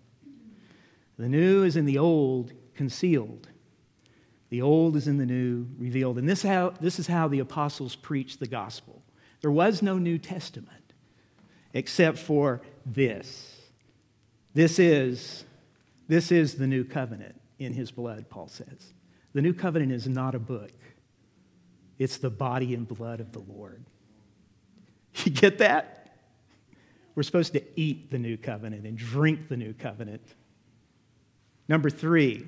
The 1.18 1.28
new 1.28 1.62
is 1.62 1.76
in 1.76 1.86
the 1.86 1.98
old 1.98 2.52
concealed. 2.74 3.48
The 4.50 4.60
old 4.60 4.96
is 4.96 5.08
in 5.08 5.16
the 5.16 5.26
new 5.26 5.66
revealed. 5.78 6.18
And 6.18 6.28
this, 6.28 6.42
how, 6.42 6.74
this 6.80 6.98
is 6.98 7.06
how 7.06 7.28
the 7.28 7.38
apostles 7.38 7.96
preached 7.96 8.40
the 8.40 8.46
gospel. 8.46 9.02
There 9.40 9.50
was 9.50 9.82
no 9.82 9.98
New 9.98 10.18
Testament 10.18 10.92
except 11.72 12.18
for 12.18 12.60
this. 12.84 13.53
This 14.54 14.78
is, 14.78 15.44
this 16.08 16.30
is 16.30 16.54
the 16.54 16.66
new 16.66 16.84
covenant 16.84 17.40
in 17.58 17.74
his 17.74 17.90
blood, 17.90 18.30
Paul 18.30 18.48
says. 18.48 18.94
The 19.32 19.42
new 19.42 19.52
covenant 19.52 19.92
is 19.92 20.08
not 20.08 20.34
a 20.34 20.38
book, 20.38 20.72
it's 21.98 22.18
the 22.18 22.30
body 22.30 22.74
and 22.74 22.86
blood 22.86 23.20
of 23.20 23.32
the 23.32 23.40
Lord. 23.40 23.84
You 25.24 25.30
get 25.30 25.58
that? 25.58 26.16
We're 27.14 27.22
supposed 27.22 27.52
to 27.52 27.62
eat 27.76 28.10
the 28.10 28.18
new 28.18 28.36
covenant 28.36 28.84
and 28.84 28.98
drink 28.98 29.48
the 29.48 29.56
new 29.56 29.72
covenant. 29.72 30.22
Number 31.68 31.88
three, 31.88 32.44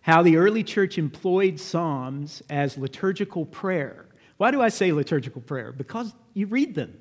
how 0.00 0.22
the 0.22 0.36
early 0.36 0.64
church 0.64 0.98
employed 0.98 1.60
Psalms 1.60 2.42
as 2.50 2.76
liturgical 2.76 3.46
prayer. 3.46 4.06
Why 4.36 4.50
do 4.50 4.60
I 4.60 4.68
say 4.68 4.92
liturgical 4.92 5.40
prayer? 5.40 5.72
Because 5.72 6.12
you 6.34 6.46
read 6.46 6.74
them. 6.74 6.98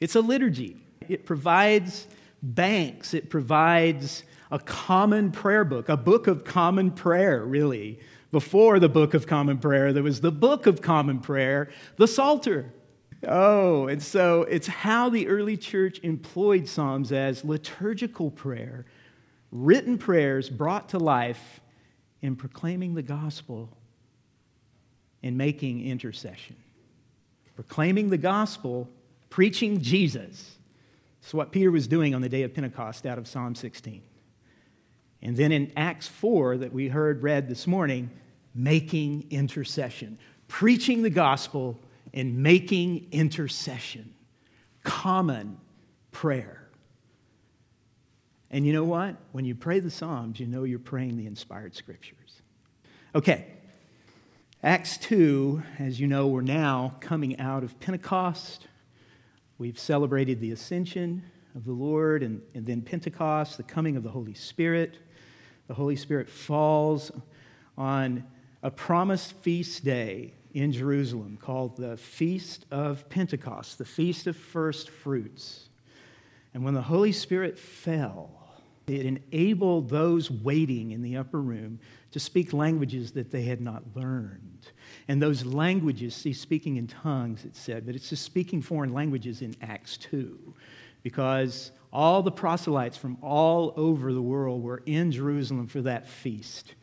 It's 0.00 0.14
a 0.14 0.20
liturgy. 0.20 0.76
It 1.08 1.26
provides 1.26 2.06
banks, 2.44 3.14
it 3.14 3.30
provides 3.30 4.22
a 4.50 4.58
common 4.58 5.32
prayer 5.32 5.64
book, 5.64 5.88
a 5.88 5.96
book 5.96 6.26
of 6.26 6.44
common 6.44 6.90
prayer, 6.90 7.44
really. 7.44 7.98
Before 8.30 8.78
the 8.78 8.88
book 8.88 9.14
of 9.14 9.26
common 9.26 9.58
prayer, 9.58 9.92
there 9.92 10.02
was 10.02 10.20
the 10.20 10.32
book 10.32 10.66
of 10.66 10.82
common 10.82 11.20
prayer, 11.20 11.70
the 11.96 12.08
Psalter. 12.08 12.72
Oh, 13.26 13.86
and 13.86 14.02
so 14.02 14.42
it's 14.42 14.66
how 14.66 15.08
the 15.08 15.28
early 15.28 15.56
church 15.56 16.00
employed 16.02 16.68
Psalms 16.68 17.12
as 17.12 17.44
liturgical 17.44 18.30
prayer, 18.30 18.84
written 19.50 19.96
prayers 19.96 20.50
brought 20.50 20.90
to 20.90 20.98
life 20.98 21.60
in 22.20 22.36
proclaiming 22.36 22.94
the 22.94 23.02
gospel 23.02 23.70
and 25.22 25.38
making 25.38 25.86
intercession. 25.86 26.56
Proclaiming 27.54 28.10
the 28.10 28.18
gospel, 28.18 28.88
preaching 29.30 29.80
Jesus. 29.80 30.58
It's 31.24 31.32
what 31.32 31.52
Peter 31.52 31.70
was 31.70 31.88
doing 31.88 32.14
on 32.14 32.20
the 32.20 32.28
day 32.28 32.42
of 32.42 32.52
Pentecost 32.52 33.06
out 33.06 33.16
of 33.16 33.26
Psalm 33.26 33.54
16. 33.54 34.02
And 35.22 35.34
then 35.34 35.52
in 35.52 35.72
Acts 35.74 36.06
4, 36.06 36.58
that 36.58 36.70
we 36.70 36.88
heard 36.88 37.22
read 37.22 37.48
this 37.48 37.66
morning, 37.66 38.10
making 38.54 39.28
intercession, 39.30 40.18
preaching 40.48 41.00
the 41.00 41.08
gospel 41.08 41.80
and 42.12 42.42
making 42.42 43.08
intercession. 43.10 44.12
Common 44.82 45.56
prayer. 46.12 46.68
And 48.50 48.66
you 48.66 48.74
know 48.74 48.84
what? 48.84 49.16
When 49.32 49.46
you 49.46 49.54
pray 49.54 49.80
the 49.80 49.90
Psalms, 49.90 50.38
you 50.38 50.46
know 50.46 50.64
you're 50.64 50.78
praying 50.78 51.16
the 51.16 51.26
inspired 51.26 51.74
scriptures. 51.74 52.42
Okay. 53.14 53.46
Acts 54.62 54.98
2, 54.98 55.62
as 55.78 55.98
you 55.98 56.06
know, 56.06 56.26
we're 56.26 56.42
now 56.42 56.96
coming 57.00 57.40
out 57.40 57.64
of 57.64 57.80
Pentecost. 57.80 58.66
We've 59.56 59.78
celebrated 59.78 60.40
the 60.40 60.50
ascension 60.50 61.22
of 61.54 61.64
the 61.64 61.72
Lord 61.72 62.22
and, 62.22 62.42
and 62.54 62.66
then 62.66 62.82
Pentecost, 62.82 63.56
the 63.56 63.62
coming 63.62 63.96
of 63.96 64.02
the 64.02 64.10
Holy 64.10 64.34
Spirit. 64.34 64.98
The 65.68 65.74
Holy 65.74 65.96
Spirit 65.96 66.28
falls 66.28 67.12
on 67.78 68.24
a 68.62 68.70
promised 68.70 69.32
feast 69.42 69.84
day 69.84 70.34
in 70.52 70.72
Jerusalem 70.72 71.36
called 71.40 71.76
the 71.76 71.96
Feast 71.96 72.66
of 72.70 73.08
Pentecost, 73.08 73.78
the 73.78 73.84
Feast 73.84 74.26
of 74.26 74.36
First 74.36 74.90
Fruits. 74.90 75.68
And 76.52 76.64
when 76.64 76.74
the 76.74 76.82
Holy 76.82 77.12
Spirit 77.12 77.58
fell, 77.58 78.43
it 78.86 79.06
enabled 79.06 79.88
those 79.88 80.30
waiting 80.30 80.90
in 80.90 81.02
the 81.02 81.16
upper 81.16 81.40
room 81.40 81.78
to 82.10 82.20
speak 82.20 82.52
languages 82.52 83.12
that 83.12 83.30
they 83.30 83.42
had 83.42 83.60
not 83.60 83.82
learned. 83.94 84.68
And 85.08 85.22
those 85.22 85.44
languages, 85.44 86.14
see, 86.14 86.32
speaking 86.32 86.76
in 86.76 86.86
tongues, 86.86 87.44
it 87.44 87.56
said, 87.56 87.86
but 87.86 87.94
it's 87.94 88.10
just 88.10 88.22
speaking 88.22 88.60
foreign 88.60 88.92
languages 88.92 89.42
in 89.42 89.56
Acts 89.62 89.96
2, 89.96 90.54
because 91.02 91.72
all 91.92 92.22
the 92.22 92.30
proselytes 92.30 92.96
from 92.96 93.16
all 93.22 93.72
over 93.76 94.12
the 94.12 94.22
world 94.22 94.62
were 94.62 94.82
in 94.84 95.12
Jerusalem 95.12 95.66
for 95.66 95.82
that 95.82 96.08
feast. 96.08 96.74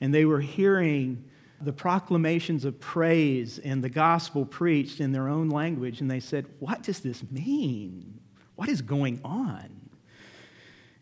And 0.00 0.14
they 0.14 0.24
were 0.24 0.40
hearing 0.40 1.24
the 1.60 1.72
proclamations 1.72 2.64
of 2.64 2.78
praise 2.80 3.58
and 3.58 3.82
the 3.82 3.88
gospel 3.88 4.44
preached 4.44 5.00
in 5.00 5.12
their 5.12 5.28
own 5.28 5.48
language. 5.48 6.00
And 6.00 6.10
they 6.10 6.20
said, 6.20 6.46
What 6.58 6.82
does 6.82 7.00
this 7.00 7.22
mean? 7.30 8.20
What 8.56 8.68
is 8.68 8.82
going 8.82 9.20
on? 9.24 9.75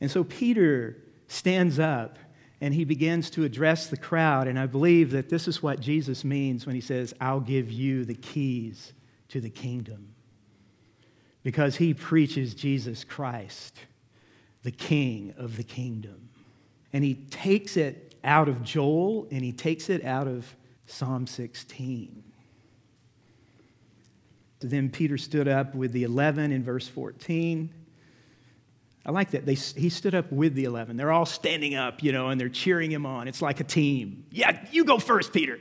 And 0.01 0.11
so 0.11 0.25
Peter 0.25 0.99
stands 1.29 1.79
up 1.79 2.19
and 2.61 2.75
he 2.75 2.85
begins 2.85 3.31
to 3.31 3.45
address 3.45 3.89
the 3.89 3.97
crowd. 3.97 4.49
And 4.49 4.59
I 4.59 4.67
believe 4.67 5.11
that 5.11 5.29
this 5.29 5.49
is 5.49 5.63
what 5.63 5.81
Jesus 5.81 6.25
means 6.25 6.67
when 6.67 6.75
he 6.75 6.81
says, 6.81 7.15
I'll 7.21 7.41
give 7.41 7.71
you 7.71 8.05
the 8.05 8.15
keys 8.15 8.93
to 9.29 9.41
the 9.41 9.51
kingdom 9.51 10.15
because 11.43 11.77
he 11.77 11.95
preaches 11.95 12.55
Jesus 12.55 13.05
Christ, 13.05 13.79
the 14.63 14.71
King 14.71 15.35
of 15.37 15.57
the 15.57 15.63
kingdom. 15.63 16.31
And 16.93 17.05
he 17.05 17.15
takes 17.15 17.77
it 17.77 18.15
out 18.25 18.49
of 18.49 18.63
Joel 18.63 19.29
and 19.31 19.45
he 19.45 19.53
takes 19.53 19.91
it 19.91 20.05
out 20.05 20.27
of 20.27 20.57
Psalm 20.87 21.27
16. 21.27 22.25
So 24.63 24.69
then 24.69 24.89
Peter 24.89 25.19
stood 25.19 25.47
up 25.47 25.75
with 25.75 25.93
the 25.93 26.05
11 26.05 26.51
in 26.51 26.65
verse 26.65 26.89
14. 26.89 27.84
I 29.07 29.11
like 29.11 29.33
that. 29.33 29.45
They, 29.45 29.55
he 29.55 29.91
stood 29.91 30.15
up 30.15 30.33
with 30.33 30.55
the 30.55 30.65
11. 30.65 30.97
They're 30.97 31.13
all 31.13 31.27
standing 31.27 31.75
up, 31.75 32.03
you 32.03 32.13
know, 32.13 32.29
and 32.29 32.41
they're 32.41 32.49
cheering 32.49 32.91
him 32.91 33.05
on. 33.05 33.29
It's 33.29 33.43
like 33.43 33.61
a 33.61 33.65
team. 33.65 34.25
Yeah, 34.31 34.59
you 34.73 34.85
go 34.85 34.99
first, 34.99 35.33
Peter. 35.33 35.61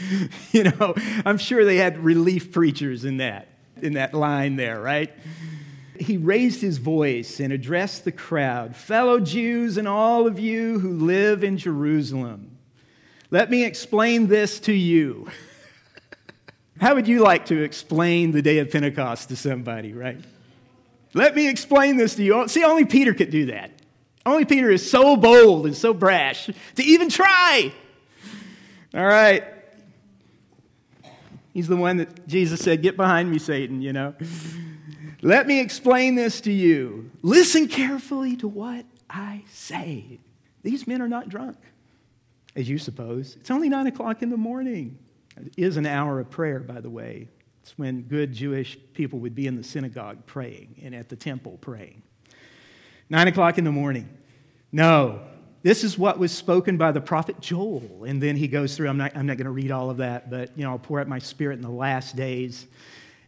you 0.52 0.64
know, 0.64 0.94
I'm 1.24 1.38
sure 1.38 1.64
they 1.64 1.76
had 1.76 1.98
relief 1.98 2.52
preachers 2.52 3.04
in 3.04 3.16
that 3.18 3.48
in 3.82 3.94
that 3.94 4.14
line 4.14 4.56
there, 4.56 4.80
right? 4.80 5.12
He 5.98 6.16
raised 6.16 6.60
his 6.60 6.78
voice 6.78 7.40
and 7.40 7.52
addressed 7.52 8.04
the 8.04 8.12
crowd 8.12 8.74
Fellow 8.76 9.20
Jews 9.20 9.76
and 9.76 9.86
all 9.86 10.26
of 10.26 10.38
you 10.38 10.78
who 10.78 10.92
live 10.92 11.44
in 11.44 11.56
Jerusalem, 11.56 12.56
let 13.30 13.50
me 13.50 13.64
explain 13.64 14.26
this 14.28 14.60
to 14.60 14.72
you. 14.72 15.28
How 16.80 16.94
would 16.94 17.06
you 17.06 17.20
like 17.20 17.46
to 17.46 17.62
explain 17.62 18.32
the 18.32 18.42
day 18.42 18.58
of 18.58 18.70
Pentecost 18.70 19.28
to 19.28 19.36
somebody, 19.36 19.92
right? 19.92 20.18
Let 21.14 21.36
me 21.36 21.48
explain 21.48 21.96
this 21.96 22.16
to 22.16 22.24
you. 22.24 22.48
See, 22.48 22.64
only 22.64 22.84
Peter 22.84 23.14
could 23.14 23.30
do 23.30 23.46
that. 23.46 23.70
Only 24.26 24.44
Peter 24.44 24.70
is 24.70 24.88
so 24.88 25.16
bold 25.16 25.66
and 25.66 25.76
so 25.76 25.94
brash 25.94 26.46
to 26.46 26.82
even 26.82 27.08
try. 27.08 27.72
All 28.94 29.04
right. 29.04 29.44
He's 31.52 31.68
the 31.68 31.76
one 31.76 31.98
that 31.98 32.26
Jesus 32.26 32.60
said, 32.60 32.82
Get 32.82 32.96
behind 32.96 33.30
me, 33.30 33.38
Satan, 33.38 33.80
you 33.80 33.92
know. 33.92 34.14
Let 35.22 35.46
me 35.46 35.60
explain 35.60 36.16
this 36.16 36.40
to 36.42 36.52
you. 36.52 37.10
Listen 37.22 37.68
carefully 37.68 38.36
to 38.36 38.48
what 38.48 38.84
I 39.08 39.44
say. 39.50 40.18
These 40.62 40.86
men 40.86 41.00
are 41.00 41.08
not 41.08 41.28
drunk, 41.28 41.56
as 42.56 42.68
you 42.68 42.78
suppose. 42.78 43.36
It's 43.36 43.50
only 43.50 43.68
nine 43.68 43.86
o'clock 43.86 44.22
in 44.22 44.30
the 44.30 44.36
morning. 44.36 44.98
It 45.36 45.52
is 45.56 45.76
an 45.76 45.86
hour 45.86 46.20
of 46.20 46.30
prayer, 46.30 46.60
by 46.60 46.80
the 46.80 46.90
way. 46.90 47.28
It's 47.64 47.78
when 47.78 48.02
good 48.02 48.34
Jewish 48.34 48.76
people 48.92 49.20
would 49.20 49.34
be 49.34 49.46
in 49.46 49.56
the 49.56 49.64
synagogue 49.64 50.26
praying 50.26 50.82
and 50.84 50.94
at 50.94 51.08
the 51.08 51.16
temple 51.16 51.56
praying. 51.62 52.02
Nine 53.08 53.26
o'clock 53.26 53.56
in 53.56 53.64
the 53.64 53.72
morning. 53.72 54.06
No, 54.70 55.22
this 55.62 55.82
is 55.82 55.96
what 55.96 56.18
was 56.18 56.30
spoken 56.30 56.76
by 56.76 56.92
the 56.92 57.00
prophet 57.00 57.40
Joel. 57.40 58.04
And 58.06 58.22
then 58.22 58.36
he 58.36 58.48
goes 58.48 58.76
through, 58.76 58.90
I'm 58.90 58.98
not, 58.98 59.16
I'm 59.16 59.24
not 59.24 59.38
going 59.38 59.46
to 59.46 59.50
read 59.50 59.70
all 59.70 59.88
of 59.88 59.96
that, 59.96 60.28
but, 60.28 60.50
you 60.58 60.64
know, 60.64 60.72
I'll 60.72 60.78
pour 60.78 61.00
out 61.00 61.08
my 61.08 61.18
spirit 61.18 61.54
in 61.54 61.62
the 61.62 61.70
last 61.70 62.16
days. 62.16 62.66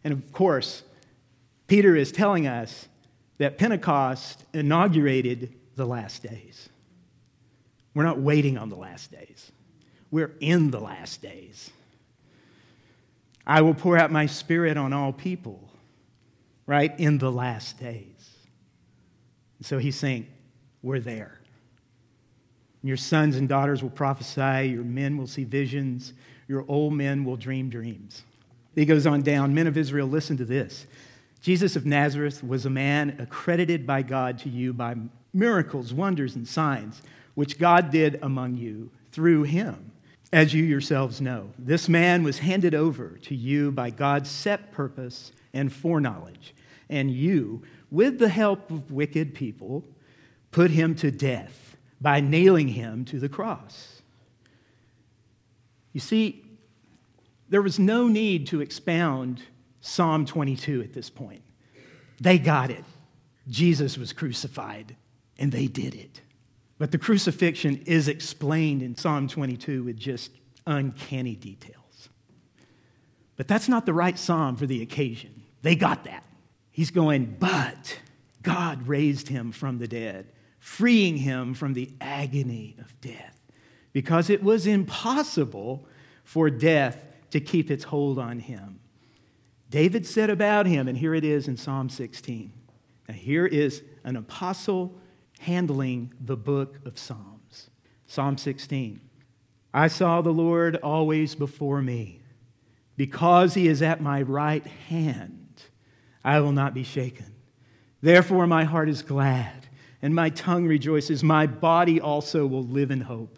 And 0.03 0.13
of 0.13 0.31
course, 0.31 0.83
Peter 1.65 1.95
is 1.95 2.11
telling 2.11 2.45
us 2.45 2.87
that 3.39 3.57
Pentecost 3.57 4.45
inaugurated 4.53 5.55
the 5.75 5.87
last 5.87 6.21
days. 6.21 6.69
We're 7.95 8.03
not 8.03 8.19
waiting 8.19 8.55
on 8.59 8.69
the 8.69 8.77
last 8.77 9.11
days, 9.11 9.51
we're 10.11 10.35
in 10.41 10.69
the 10.69 10.79
last 10.79 11.23
days. 11.23 11.71
I 13.47 13.61
will 13.61 13.73
pour 13.73 13.97
out 13.97 14.11
my 14.11 14.25
spirit 14.25 14.75
on 14.75 14.91
all 14.91 15.13
people, 15.13 15.71
right, 16.65 16.93
in 16.99 17.17
the 17.17 17.31
last 17.31 17.79
days. 17.79 18.29
So 19.61 19.77
he's 19.77 19.95
saying, 19.95 20.27
We're 20.83 20.99
there. 20.99 21.39
Your 22.83 22.97
sons 22.97 23.37
and 23.37 23.47
daughters 23.49 23.81
will 23.81 23.89
prophesy, 23.89 24.69
your 24.69 24.83
men 24.83 25.17
will 25.17 25.27
see 25.27 25.45
visions, 25.45 26.13
your 26.47 26.65
old 26.67 26.93
men 26.93 27.23
will 27.23 27.37
dream 27.37 27.69
dreams. 27.69 28.23
He 28.75 28.85
goes 28.85 29.07
on 29.07 29.21
down, 29.21 29.53
Men 29.53 29.65
of 29.65 29.77
Israel, 29.77 30.07
listen 30.07 30.37
to 30.37 30.45
this. 30.45 30.85
Jesus 31.41 31.75
of 31.75 31.85
Nazareth 31.85 32.43
was 32.43 32.65
a 32.65 32.69
man 32.69 33.15
accredited 33.19 33.87
by 33.87 34.01
God 34.01 34.37
to 34.39 34.49
you 34.49 34.73
by 34.73 34.95
miracles, 35.33 35.93
wonders, 35.93 36.35
and 36.35 36.47
signs, 36.47 37.01
which 37.35 37.57
God 37.57 37.91
did 37.91 38.19
among 38.21 38.57
you 38.57 38.91
through 39.11 39.43
him, 39.43 39.91
as 40.31 40.53
you 40.53 40.63
yourselves 40.63 41.21
know. 41.21 41.51
This 41.57 41.87
man 41.87 42.23
was 42.23 42.39
handed 42.39 42.75
over 42.75 43.17
to 43.23 43.35
you 43.35 43.71
by 43.71 43.89
God's 43.89 44.29
set 44.29 44.71
purpose 44.71 45.31
and 45.53 45.71
foreknowledge, 45.71 46.53
and 46.89 47.11
you, 47.11 47.63
with 47.89 48.19
the 48.19 48.29
help 48.29 48.69
of 48.69 48.91
wicked 48.91 49.33
people, 49.33 49.83
put 50.51 50.71
him 50.71 50.95
to 50.95 51.11
death 51.11 51.77
by 51.99 52.19
nailing 52.19 52.69
him 52.69 53.05
to 53.05 53.19
the 53.19 53.29
cross. 53.29 54.01
You 55.93 55.99
see, 55.99 56.43
there 57.49 57.61
was 57.61 57.79
no 57.79 58.07
need 58.07 58.47
to 58.47 58.61
expound 58.61 59.41
Psalm 59.81 60.25
22 60.25 60.81
at 60.81 60.93
this 60.93 61.09
point. 61.09 61.41
They 62.19 62.37
got 62.37 62.69
it. 62.69 62.83
Jesus 63.47 63.97
was 63.97 64.11
crucified, 64.11 64.95
and 65.39 65.51
they 65.51 65.67
did 65.67 65.95
it. 65.95 66.21
But 66.77 66.91
the 66.91 66.97
crucifixion 66.97 67.83
is 67.85 68.07
explained 68.07 68.81
in 68.81 68.95
Psalm 68.95 69.27
22 69.27 69.83
with 69.83 69.97
just 69.97 70.31
uncanny 70.65 71.35
details. 71.35 72.09
But 73.35 73.47
that's 73.47 73.69
not 73.69 73.85
the 73.85 73.93
right 73.93 74.17
psalm 74.17 74.55
for 74.55 74.65
the 74.65 74.81
occasion. 74.81 75.43
They 75.61 75.75
got 75.75 76.03
that. 76.03 76.23
He's 76.71 76.91
going, 76.91 77.37
but 77.39 77.99
God 78.43 78.87
raised 78.87 79.29
him 79.29 79.51
from 79.51 79.79
the 79.79 79.87
dead, 79.87 80.27
freeing 80.59 81.17
him 81.17 81.53
from 81.53 81.73
the 81.73 81.91
agony 81.99 82.75
of 82.79 82.99
death, 83.01 83.39
because 83.93 84.29
it 84.29 84.43
was 84.43 84.67
impossible 84.67 85.87
for 86.23 86.49
death 86.49 87.03
to 87.31 87.39
keep 87.39 87.71
its 87.71 87.85
hold 87.85 88.19
on 88.19 88.39
him. 88.39 88.79
David 89.69 90.05
said 90.05 90.29
about 90.29 90.65
him, 90.65 90.87
and 90.87 90.97
here 90.97 91.13
it 91.13 91.25
is 91.25 91.47
in 91.47 91.57
Psalm 91.57 91.89
16. 91.89 92.53
Now, 93.07 93.13
here 93.15 93.45
is 93.45 93.81
an 94.03 94.15
apostle 94.15 94.95
handling 95.39 96.13
the 96.19 96.35
book 96.35 96.79
of 96.85 96.97
Psalms. 96.97 97.69
Psalm 98.05 98.37
16. 98.37 99.01
I 99.73 99.87
saw 99.87 100.21
the 100.21 100.31
Lord 100.33 100.77
always 100.77 101.35
before 101.35 101.81
me. 101.81 102.21
Because 102.95 103.53
he 103.53 103.67
is 103.67 103.81
at 103.81 104.01
my 104.01 104.21
right 104.21 104.65
hand, 104.65 105.61
I 106.23 106.39
will 106.39 106.51
not 106.51 106.73
be 106.73 106.83
shaken. 106.83 107.35
Therefore, 108.01 108.47
my 108.47 108.63
heart 108.63 108.89
is 108.89 109.03
glad, 109.03 109.67
and 110.01 110.15
my 110.15 110.29
tongue 110.29 110.65
rejoices. 110.65 111.23
My 111.23 111.45
body 111.45 112.01
also 112.01 112.47
will 112.47 112.63
live 112.63 112.89
in 112.89 113.01
hope. 113.01 113.37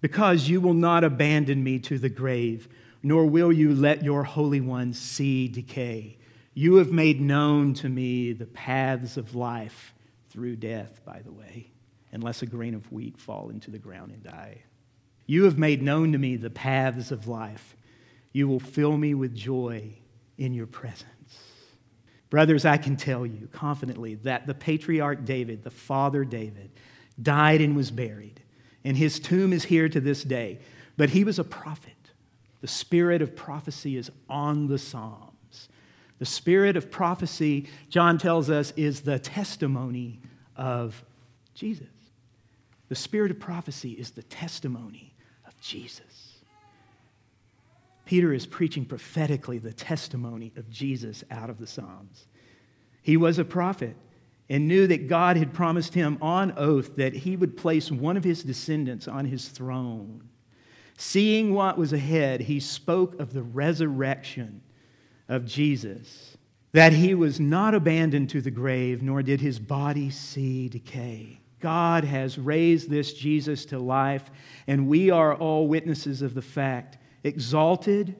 Because 0.00 0.48
you 0.48 0.60
will 0.60 0.74
not 0.74 1.04
abandon 1.04 1.62
me 1.62 1.78
to 1.80 1.98
the 1.98 2.08
grave 2.08 2.68
nor 3.02 3.26
will 3.26 3.52
you 3.52 3.74
let 3.74 4.02
your 4.02 4.24
Holy 4.24 4.60
One 4.60 4.92
see 4.92 5.48
decay. 5.48 6.18
You 6.54 6.76
have 6.76 6.90
made 6.90 7.20
known 7.20 7.74
to 7.74 7.88
me 7.88 8.32
the 8.32 8.46
paths 8.46 9.16
of 9.16 9.34
life 9.34 9.94
through 10.38 10.54
death, 10.54 11.00
by 11.04 11.20
the 11.24 11.32
way, 11.32 11.66
unless 12.12 12.42
a 12.42 12.46
grain 12.46 12.72
of 12.72 12.92
wheat 12.92 13.18
fall 13.18 13.50
into 13.50 13.72
the 13.72 13.78
ground 13.78 14.12
and 14.12 14.22
die. 14.22 14.62
You 15.26 15.42
have 15.44 15.58
made 15.58 15.82
known 15.82 16.12
to 16.12 16.18
me 16.18 16.36
the 16.36 16.48
paths 16.48 17.10
of 17.10 17.26
life. 17.26 17.74
You 18.32 18.46
will 18.46 18.60
fill 18.60 18.96
me 18.96 19.14
with 19.14 19.34
joy 19.34 19.94
in 20.36 20.54
your 20.54 20.68
presence. 20.68 21.08
Brothers, 22.30 22.64
I 22.64 22.76
can 22.76 22.94
tell 22.96 23.26
you 23.26 23.48
confidently 23.50 24.14
that 24.14 24.46
the 24.46 24.54
patriarch 24.54 25.24
David, 25.24 25.64
the 25.64 25.72
father 25.72 26.24
David, 26.24 26.70
died 27.20 27.60
and 27.60 27.74
was 27.74 27.90
buried, 27.90 28.40
and 28.84 28.96
his 28.96 29.18
tomb 29.18 29.52
is 29.52 29.64
here 29.64 29.88
to 29.88 30.00
this 30.00 30.22
day. 30.22 30.60
But 30.96 31.10
he 31.10 31.24
was 31.24 31.40
a 31.40 31.44
prophet. 31.44 31.94
The 32.60 32.68
spirit 32.68 33.22
of 33.22 33.34
prophecy 33.34 33.96
is 33.96 34.08
on 34.28 34.68
the 34.68 34.78
Psalms. 34.78 35.68
The 36.20 36.26
spirit 36.26 36.76
of 36.76 36.92
prophecy, 36.92 37.68
John 37.88 38.18
tells 38.18 38.50
us, 38.50 38.72
is 38.76 39.00
the 39.00 39.18
testimony 39.18 40.20
of 40.58 41.02
Jesus. 41.54 41.86
The 42.88 42.94
spirit 42.94 43.30
of 43.30 43.38
prophecy 43.38 43.92
is 43.92 44.10
the 44.10 44.22
testimony 44.24 45.14
of 45.46 45.58
Jesus. 45.60 46.38
Peter 48.04 48.32
is 48.32 48.46
preaching 48.46 48.86
prophetically 48.86 49.58
the 49.58 49.72
testimony 49.72 50.52
of 50.56 50.70
Jesus 50.70 51.22
out 51.30 51.50
of 51.50 51.58
the 51.58 51.66
Psalms. 51.66 52.26
He 53.02 53.18
was 53.18 53.38
a 53.38 53.44
prophet 53.44 53.96
and 54.48 54.66
knew 54.66 54.86
that 54.86 55.08
God 55.08 55.36
had 55.36 55.52
promised 55.52 55.92
him 55.92 56.16
on 56.22 56.54
oath 56.56 56.96
that 56.96 57.12
he 57.12 57.36
would 57.36 57.54
place 57.54 57.90
one 57.90 58.16
of 58.16 58.24
his 58.24 58.42
descendants 58.42 59.06
on 59.06 59.26
his 59.26 59.48
throne. 59.48 60.26
Seeing 60.96 61.52
what 61.52 61.76
was 61.76 61.92
ahead, 61.92 62.40
he 62.40 62.60
spoke 62.60 63.20
of 63.20 63.34
the 63.34 63.42
resurrection 63.42 64.62
of 65.28 65.44
Jesus, 65.44 66.37
that 66.72 66.92
he 66.92 67.14
was 67.14 67.40
not 67.40 67.74
abandoned 67.74 68.30
to 68.30 68.40
the 68.40 68.50
grave, 68.50 69.02
nor 69.02 69.22
did 69.22 69.40
his 69.40 69.58
body 69.58 70.10
see 70.10 70.68
decay. 70.68 71.40
God 71.60 72.04
has 72.04 72.38
raised 72.38 72.88
this 72.88 73.12
Jesus 73.12 73.64
to 73.66 73.78
life, 73.78 74.30
and 74.66 74.86
we 74.86 75.10
are 75.10 75.34
all 75.34 75.66
witnesses 75.66 76.22
of 76.22 76.34
the 76.34 76.42
fact, 76.42 76.98
exalted 77.24 78.14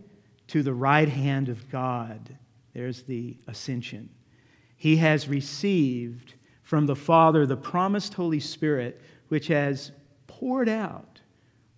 to 0.48 0.62
the 0.62 0.72
right 0.72 1.08
hand 1.08 1.48
of 1.48 1.70
God. 1.70 2.37
There's 2.72 3.02
the 3.02 3.37
ascension. 3.46 4.08
He 4.76 4.96
has 4.96 5.28
received 5.28 6.34
from 6.62 6.87
the 6.87 6.96
Father 6.96 7.46
the 7.46 7.56
promised 7.56 8.14
Holy 8.14 8.40
Spirit, 8.40 9.00
which 9.28 9.48
has 9.48 9.92
poured 10.26 10.68
out 10.68 11.20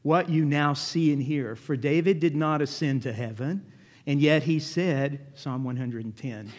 what 0.03 0.29
you 0.29 0.45
now 0.45 0.73
see 0.73 1.13
and 1.13 1.23
hear. 1.23 1.57
For 1.57 1.77
David 1.77 2.21
did 2.21 2.35
not 2.35 2.63
ascend 2.63 3.03
to 3.03 3.13
heaven, 3.13 3.70
and 4.07 4.21
yet 4.21 4.45
he 4.45 4.59
said, 4.59 5.27
Psalm 5.35 5.65
110, 5.65 6.53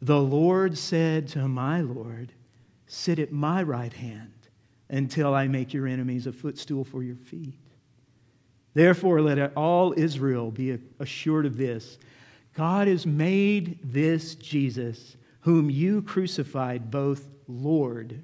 The 0.00 0.20
Lord 0.20 0.78
said 0.78 1.28
to 1.28 1.48
my 1.48 1.80
Lord, 1.80 2.32
Sit 2.86 3.18
at 3.18 3.32
my 3.32 3.62
right 3.62 3.92
hand 3.92 4.32
until 4.88 5.34
I 5.34 5.48
make 5.48 5.72
your 5.72 5.86
enemies 5.86 6.26
a 6.26 6.32
footstool 6.32 6.84
for 6.84 7.02
your 7.02 7.16
feet. 7.16 7.58
Therefore, 8.74 9.20
let 9.20 9.56
all 9.56 9.94
Israel 9.96 10.50
be 10.50 10.78
assured 10.98 11.46
of 11.46 11.56
this 11.56 11.98
God 12.54 12.86
has 12.86 13.04
made 13.04 13.78
this 13.82 14.34
Jesus, 14.36 15.16
whom 15.40 15.70
you 15.70 16.02
crucified, 16.02 16.90
both 16.90 17.28
Lord 17.48 18.22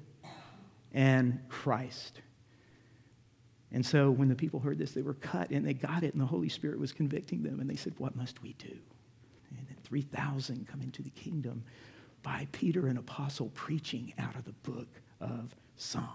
and 0.93 1.39
Christ. 1.49 2.21
And 3.73 3.85
so 3.85 4.11
when 4.11 4.27
the 4.27 4.35
people 4.35 4.59
heard 4.59 4.77
this, 4.77 4.91
they 4.91 5.01
were 5.01 5.13
cut 5.13 5.49
and 5.49 5.65
they 5.65 5.73
got 5.73 6.03
it, 6.03 6.13
and 6.13 6.21
the 6.21 6.25
Holy 6.25 6.49
Spirit 6.49 6.79
was 6.79 6.91
convicting 6.91 7.43
them. 7.43 7.59
And 7.59 7.69
they 7.69 7.75
said, 7.75 7.93
What 7.97 8.15
must 8.15 8.41
we 8.41 8.53
do? 8.53 8.77
And 9.57 9.67
then 9.67 9.77
3,000 9.83 10.67
come 10.67 10.81
into 10.81 11.01
the 11.01 11.09
kingdom 11.11 11.63
by 12.23 12.47
Peter, 12.51 12.87
an 12.87 12.97
apostle, 12.97 13.49
preaching 13.53 14.13
out 14.19 14.35
of 14.35 14.45
the 14.45 14.53
book 14.69 14.87
of 15.19 15.55
Psalms. 15.75 16.07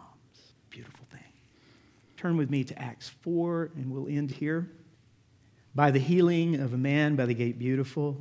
Beautiful 0.71 1.07
thing. 1.11 1.21
Turn 2.17 2.37
with 2.37 2.51
me 2.51 2.65
to 2.65 2.79
Acts 2.79 3.09
4, 3.09 3.71
and 3.77 3.91
we'll 3.91 4.09
end 4.09 4.31
here. 4.31 4.71
By 5.75 5.91
the 5.91 5.99
healing 5.99 6.61
of 6.61 6.73
a 6.73 6.79
man 6.79 7.17
by 7.17 7.27
the 7.27 7.35
gate 7.35 7.59
beautiful, 7.59 8.17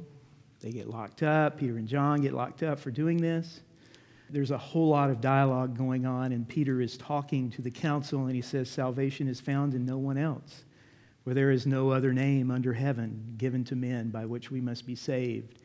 they 0.62 0.71
get 0.71 0.89
locked 0.89 1.24
up. 1.24 1.60
Peter 1.60 1.78
and 1.78 1.88
John 1.88 2.21
get 2.21 2.34
locked 2.34 2.63
up 2.63 2.80
for 2.80 2.91
doing 2.91 3.17
this 3.17 3.62
there's 4.29 4.51
a 4.51 4.57
whole 4.57 4.89
lot 4.89 5.09
of 5.09 5.21
dialogue 5.21 5.77
going 5.77 6.05
on, 6.05 6.31
and 6.31 6.47
Peter 6.47 6.81
is 6.81 6.97
talking 6.97 7.49
to 7.51 7.61
the 7.61 7.71
council, 7.71 8.25
and 8.25 8.35
he 8.35 8.41
says, 8.41 8.69
Salvation 8.69 9.27
is 9.27 9.39
found 9.39 9.73
in 9.73 9.85
no 9.85 9.97
one 9.97 10.17
else, 10.17 10.63
for 11.23 11.33
there 11.33 11.51
is 11.51 11.65
no 11.65 11.91
other 11.91 12.13
name 12.13 12.51
under 12.51 12.73
heaven 12.73 13.35
given 13.38 13.63
to 13.65 13.75
men 13.75 14.09
by 14.09 14.25
which 14.25 14.51
we 14.51 14.61
must 14.61 14.85
be 14.85 14.95
saved. 14.95 15.59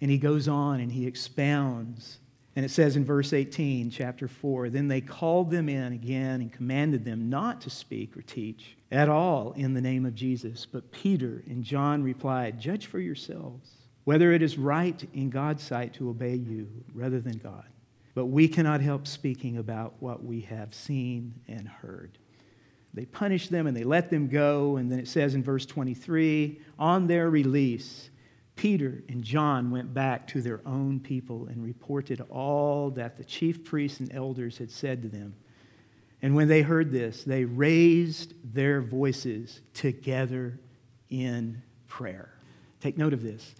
And 0.00 0.10
he 0.10 0.18
goes 0.18 0.48
on 0.48 0.80
and 0.80 0.90
he 0.90 1.06
expounds. 1.06 2.18
And 2.56 2.64
it 2.64 2.70
says 2.70 2.96
in 2.96 3.04
verse 3.04 3.32
18, 3.32 3.90
chapter 3.90 4.26
4 4.26 4.70
Then 4.70 4.88
they 4.88 5.00
called 5.00 5.50
them 5.50 5.68
in 5.68 5.92
again 5.92 6.40
and 6.40 6.52
commanded 6.52 7.04
them 7.04 7.28
not 7.28 7.60
to 7.62 7.70
speak 7.70 8.16
or 8.16 8.22
teach 8.22 8.76
at 8.90 9.08
all 9.08 9.52
in 9.52 9.74
the 9.74 9.80
name 9.80 10.06
of 10.06 10.14
Jesus. 10.14 10.66
But 10.66 10.90
Peter 10.90 11.44
and 11.46 11.62
John 11.62 12.02
replied, 12.02 12.58
Judge 12.58 12.86
for 12.86 12.98
yourselves 12.98 13.70
whether 14.04 14.32
it 14.32 14.42
is 14.42 14.58
right 14.58 15.06
in 15.14 15.30
God's 15.30 15.62
sight 15.62 15.94
to 15.94 16.08
obey 16.08 16.34
you 16.34 16.68
rather 16.94 17.20
than 17.20 17.38
God. 17.38 17.66
But 18.14 18.26
we 18.26 18.48
cannot 18.48 18.80
help 18.80 19.06
speaking 19.06 19.58
about 19.58 19.94
what 20.00 20.24
we 20.24 20.40
have 20.42 20.74
seen 20.74 21.34
and 21.48 21.68
heard. 21.68 22.18
They 22.92 23.04
punish 23.04 23.48
them 23.48 23.66
and 23.66 23.76
they 23.76 23.84
let 23.84 24.10
them 24.10 24.28
go. 24.28 24.76
And 24.76 24.90
then 24.90 24.98
it 24.98 25.08
says 25.08 25.34
in 25.34 25.42
verse 25.42 25.64
23 25.66 26.60
on 26.78 27.06
their 27.06 27.30
release, 27.30 28.10
Peter 28.56 29.02
and 29.08 29.22
John 29.22 29.70
went 29.70 29.94
back 29.94 30.26
to 30.28 30.42
their 30.42 30.60
own 30.66 31.00
people 31.00 31.46
and 31.46 31.64
reported 31.64 32.20
all 32.28 32.90
that 32.90 33.16
the 33.16 33.24
chief 33.24 33.64
priests 33.64 34.00
and 34.00 34.12
elders 34.12 34.58
had 34.58 34.70
said 34.70 35.02
to 35.02 35.08
them. 35.08 35.34
And 36.20 36.34
when 36.34 36.48
they 36.48 36.60
heard 36.60 36.92
this, 36.92 37.24
they 37.24 37.44
raised 37.44 38.34
their 38.52 38.82
voices 38.82 39.62
together 39.72 40.58
in 41.08 41.62
prayer. 41.86 42.34
Take 42.80 42.98
note 42.98 43.14
of 43.14 43.22
this. 43.22 43.54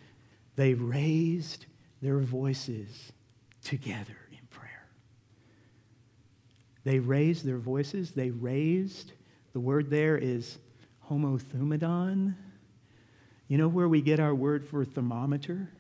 They 0.56 0.74
raised 0.74 1.66
their 2.02 2.18
voices 2.18 3.12
together. 3.62 4.16
They 6.90 6.98
raised 6.98 7.44
their 7.44 7.58
voices. 7.58 8.10
They 8.10 8.30
raised, 8.30 9.12
the 9.52 9.60
word 9.60 9.90
there 9.90 10.18
is 10.18 10.58
homothermodon. 11.08 12.34
You 13.46 13.58
know 13.58 13.68
where 13.68 13.88
we 13.88 14.00
get 14.00 14.18
our 14.18 14.34
word 14.34 14.66
for 14.66 14.84
thermometer? 14.84 15.70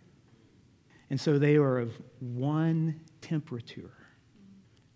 And 1.10 1.20
so 1.20 1.36
they 1.36 1.56
are 1.56 1.78
of 1.78 1.92
one 2.20 3.00
temperature. 3.22 3.90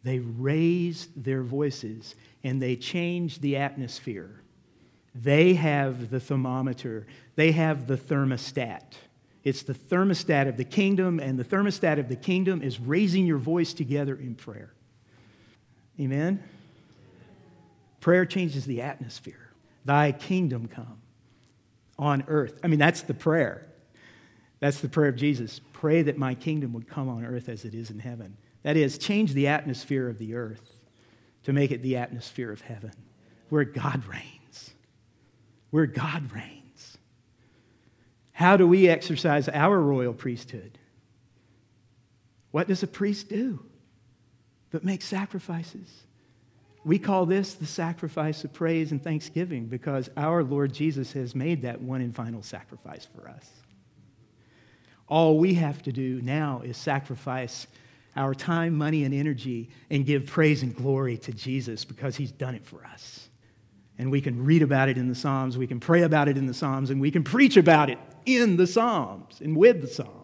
They 0.05 0.21
raised 0.21 1.25
their 1.25 1.43
voices 1.43 2.15
and 2.45 2.63
they 2.63 2.77
changed 2.77 3.43
the 3.43 3.57
atmosphere. 3.57 4.41
They 5.17 5.55
have 5.55 6.11
the 6.11 6.21
thermometer, 6.21 7.09
they 7.35 7.51
have 7.51 7.89
the 7.89 7.97
thermostat. 7.97 8.85
It's 9.43 9.65
the 9.65 9.75
thermostat 9.75 10.49
of 10.49 10.59
the 10.59 10.65
kingdom, 10.65 11.19
and 11.19 11.37
the 11.37 11.45
thermostat 11.45 11.99
of 11.99 12.09
the 12.09 12.15
kingdom 12.15 12.63
is 12.63 12.79
raising 12.79 13.27
your 13.27 13.39
voice 13.39 13.75
together 13.75 14.15
in 14.15 14.37
prayer. 14.37 14.74
Amen? 16.01 16.43
Prayer 18.01 18.27
changes 18.27 18.67
the 18.67 18.83
atmosphere. 18.83 19.51
Thy 19.85 20.13
kingdom 20.13 20.69
come 20.69 20.99
on 21.99 22.25
earth. 22.29 22.59
I 22.63 22.67
mean, 22.67 22.79
that's 22.79 23.03
the 23.03 23.15
prayer. 23.15 23.67
That's 24.61 24.81
the 24.81 24.89
prayer 24.89 25.09
of 25.09 25.17
Jesus. 25.17 25.61
Pray 25.73 26.03
that 26.03 26.19
my 26.19 26.35
kingdom 26.35 26.73
would 26.73 26.89
come 26.89 27.09
on 27.09 27.25
earth 27.25 27.49
as 27.49 27.65
it 27.65 27.75
is 27.75 27.91
in 27.91 27.99
heaven. 27.99 28.37
That 28.63 28.77
is, 28.77 28.99
change 28.99 29.35
the 29.35 29.49
atmosphere 29.49 30.09
of 30.09 30.19
the 30.19 30.35
earth 30.35 30.81
to 31.45 31.53
make 31.53 31.71
it 31.71 31.83
the 31.83 31.97
atmosphere 31.97 32.51
of 32.51 32.63
heaven, 32.63 32.93
where 33.51 33.65
God 33.65 34.03
reigns. 34.07 34.71
Where 35.71 35.87
God 35.87 36.33
reigns. 36.33 36.99
How 38.33 38.57
do 38.57 38.67
we 38.67 38.89
exercise 38.89 39.49
our 39.49 39.79
royal 39.79 40.15
priesthood? 40.15 40.79
What 42.51 42.69
does 42.69 42.83
a 42.83 42.87
priest 42.87 43.29
do? 43.29 43.65
But 44.75 44.83
make 44.83 45.03
sacrifices. 45.03 46.03
We 46.85 46.99
call 46.99 47.27
this 47.27 47.55
the 47.55 47.65
sacrifice 47.65 48.43
of 48.43 48.53
praise 48.53 48.91
and 48.91 49.01
thanksgiving 49.01 49.67
because 49.67 50.11
our 50.17 50.43
Lord 50.43 50.73
Jesus 50.73 51.13
has 51.13 51.33
made 51.33 51.63
that 51.63 51.81
one 51.81 52.01
and 52.01 52.13
final 52.13 52.43
sacrifice 52.43 53.07
for 53.15 53.29
us. 53.29 53.49
All 55.09 55.39
we 55.39 55.55
have 55.55 55.81
to 55.85 55.93
do 55.93 56.21
now 56.23 56.63
is 56.65 56.77
sacrifice 56.77 57.69
our 58.17 58.35
time, 58.35 58.77
money, 58.77 59.05
and 59.05 59.15
energy 59.15 59.71
and 59.91 60.05
give 60.05 60.27
praise 60.27 60.65
and 60.65 60.75
glory 60.75 61.19
to 61.19 61.33
Jesus 61.33 61.85
because 61.85 62.17
he's 62.17 62.33
done 62.33 62.57
it 62.57 62.67
for 62.67 62.85
us. 62.85 63.29
And 63.97 64.11
we 64.11 64.21
can 64.21 64.45
read 64.45 64.63
about 64.63 64.89
it 64.89 64.99
in 64.99 65.09
the 65.09 65.15
Psalms, 65.15 65.57
we 65.57 65.69
can 65.69 65.79
pray 65.79 66.03
about 66.03 66.27
it 66.27 66.37
in 66.37 66.49
the 66.49 66.55
Psalms, 66.55 66.91
and 66.91 67.01
we 67.01 67.13
can 67.13 67.23
preach 67.23 67.57
about 67.57 67.91
it 67.91 67.99
in 68.27 68.57
the 68.57 68.67
Psalms 68.67 69.41
and 69.41 69.57
with 69.57 69.83
the 69.83 69.87
Psalms. 69.87 70.24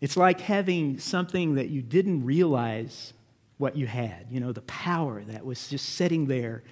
It's 0.00 0.16
like 0.16 0.40
having 0.40 0.98
something 0.98 1.56
that 1.56 1.68
you 1.68 1.82
didn't 1.82 2.24
realize 2.24 3.12
what 3.58 3.76
you 3.76 3.86
had, 3.86 4.26
you 4.30 4.40
know, 4.40 4.52
the 4.52 4.62
power 4.62 5.22
that 5.24 5.44
was 5.44 5.68
just 5.68 5.90
sitting 5.90 6.26
there 6.26 6.62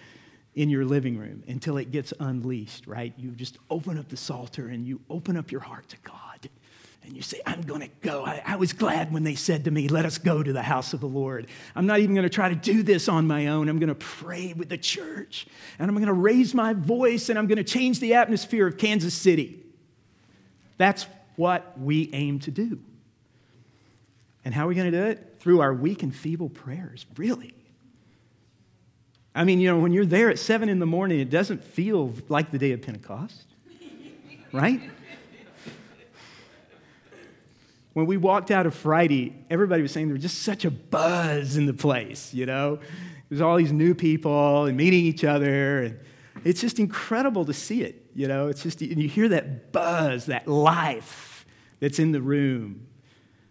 in 0.54 0.70
your 0.70 0.84
living 0.84 1.18
room 1.18 1.44
until 1.46 1.76
it 1.76 1.90
gets 1.90 2.12
unleashed, 2.18 2.86
right? 2.86 3.12
You 3.18 3.30
just 3.32 3.58
open 3.70 3.98
up 3.98 4.08
the 4.08 4.16
Psalter 4.16 4.68
and 4.68 4.86
you 4.86 5.00
open 5.10 5.36
up 5.36 5.52
your 5.52 5.60
heart 5.60 5.88
to 5.88 5.96
God 5.98 6.48
and 7.08 7.16
you 7.16 7.22
say, 7.22 7.40
I'm 7.46 7.62
going 7.62 7.80
to 7.80 7.88
go. 8.02 8.24
I, 8.24 8.42
I, 8.44 8.56
was 8.56 8.74
glad 8.74 9.12
when 9.12 9.24
they 9.24 9.34
said 9.34 9.64
to 9.64 9.70
me, 9.70 9.88
Let 9.88 10.04
us 10.04 10.18
go 10.18 10.42
to 10.42 10.52
the 10.52 10.62
house 10.62 10.92
of 10.92 11.00
the 11.00 11.06
Lord. 11.06 11.46
I'm 11.74 11.86
not 11.86 12.00
even 12.00 12.14
going 12.14 12.24
to 12.24 12.30
try 12.30 12.50
to 12.50 12.54
do 12.54 12.82
this 12.82 13.08
on 13.08 13.26
my 13.26 13.46
own. 13.46 13.68
I'm 13.68 13.78
going 13.78 13.88
to 13.88 13.94
pray 13.94 14.52
with 14.54 14.68
the 14.68 14.76
church, 14.76 15.46
and 15.78 15.88
I'm 15.88 15.96
going 15.96 16.06
to 16.06 16.12
raise 16.12 16.54
my 16.54 16.74
voice, 16.74 17.30
and 17.30 17.38
I'm 17.38 17.46
going 17.46 17.56
to 17.56 17.64
change 17.64 18.00
the 18.00 18.14
atmosphere 18.14 18.66
of 18.66 18.76
Kansas 18.76 19.14
City. 19.14 19.64
That's 20.76 21.06
what 21.36 21.78
we 21.78 22.10
aim 22.12 22.40
to 22.40 22.50
do. 22.50 22.78
And 24.44 24.54
how 24.54 24.64
are 24.64 24.68
we 24.68 24.74
going 24.74 24.90
to 24.90 24.98
do 24.98 25.04
it? 25.04 25.36
Through 25.40 25.60
our 25.60 25.74
weak 25.74 26.02
and 26.02 26.14
feeble 26.14 26.48
prayers, 26.48 27.06
really. 27.16 27.54
I 29.34 29.44
mean, 29.44 29.60
you 29.60 29.68
know, 29.68 29.78
when 29.78 29.92
you're 29.92 30.06
there 30.06 30.30
at 30.30 30.38
seven 30.38 30.68
in 30.68 30.78
the 30.78 30.86
morning, 30.86 31.20
it 31.20 31.30
doesn't 31.30 31.62
feel 31.62 32.12
like 32.28 32.50
the 32.50 32.58
day 32.58 32.72
of 32.72 32.82
Pentecost, 32.82 33.46
right? 34.52 34.80
when 37.92 38.06
we 38.06 38.16
walked 38.16 38.50
out 38.50 38.66
of 38.66 38.74
Friday, 38.74 39.34
everybody 39.50 39.82
was 39.82 39.92
saying 39.92 40.08
there 40.08 40.14
was 40.14 40.22
just 40.22 40.42
such 40.42 40.64
a 40.64 40.70
buzz 40.70 41.56
in 41.56 41.66
the 41.66 41.72
place, 41.72 42.32
you 42.34 42.46
know? 42.46 42.80
There's 43.28 43.40
all 43.40 43.56
these 43.56 43.72
new 43.72 43.94
people 43.94 44.64
and 44.66 44.76
meeting 44.76 45.04
each 45.04 45.24
other, 45.24 45.82
and 45.82 46.00
it's 46.44 46.60
just 46.60 46.78
incredible 46.80 47.44
to 47.44 47.52
see 47.52 47.82
it, 47.82 48.06
you 48.14 48.26
know? 48.26 48.48
It's 48.48 48.62
just, 48.64 48.80
and 48.80 49.00
you 49.00 49.08
hear 49.08 49.28
that 49.28 49.70
buzz, 49.70 50.26
that 50.26 50.48
life 50.48 51.46
that's 51.78 52.00
in 52.00 52.10
the 52.10 52.20
room. 52.20 52.87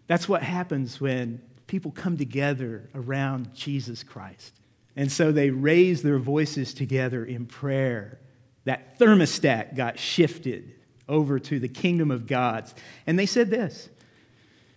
That's 0.08 0.28
what 0.28 0.42
happens 0.42 1.00
when 1.00 1.40
people 1.68 1.92
come 1.92 2.16
together 2.16 2.88
around 2.94 3.54
Jesus 3.54 4.02
Christ. 4.02 4.52
And 4.96 5.12
so 5.12 5.30
they 5.30 5.50
raise 5.50 6.02
their 6.02 6.18
voices 6.18 6.74
together 6.74 7.24
in 7.24 7.46
prayer. 7.46 8.18
That 8.64 8.98
thermostat 8.98 9.76
got 9.76 9.98
shifted 9.98 10.74
over 11.08 11.38
to 11.38 11.60
the 11.60 11.68
kingdom 11.68 12.10
of 12.10 12.26
God's. 12.26 12.74
And 13.06 13.16
they 13.16 13.26
said 13.26 13.50
this 13.50 13.88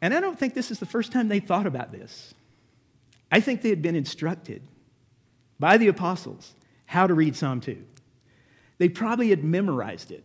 and 0.01 0.15
I 0.15 0.19
don't 0.19 0.37
think 0.37 0.53
this 0.53 0.71
is 0.71 0.79
the 0.79 0.85
first 0.85 1.11
time 1.11 1.27
they 1.27 1.39
thought 1.39 1.67
about 1.67 1.91
this. 1.91 2.33
I 3.31 3.39
think 3.39 3.61
they 3.61 3.69
had 3.69 3.81
been 3.81 3.95
instructed 3.95 4.63
by 5.59 5.77
the 5.77 5.87
apostles 5.87 6.55
how 6.85 7.07
to 7.07 7.13
read 7.13 7.35
Psalm 7.35 7.61
2. 7.61 7.85
They 8.79 8.89
probably 8.89 9.29
had 9.29 9.43
memorized 9.43 10.11
it 10.11 10.23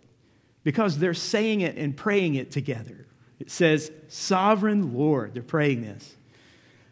because 0.64 0.98
they're 0.98 1.14
saying 1.14 1.60
it 1.60 1.76
and 1.76 1.94
praying 1.94 2.36
it 2.36 2.50
together. 2.50 3.06
It 3.38 3.50
says, 3.50 3.90
Sovereign 4.08 4.94
Lord, 4.94 5.34
they're 5.34 5.42
praying 5.42 5.82
this. 5.82 6.16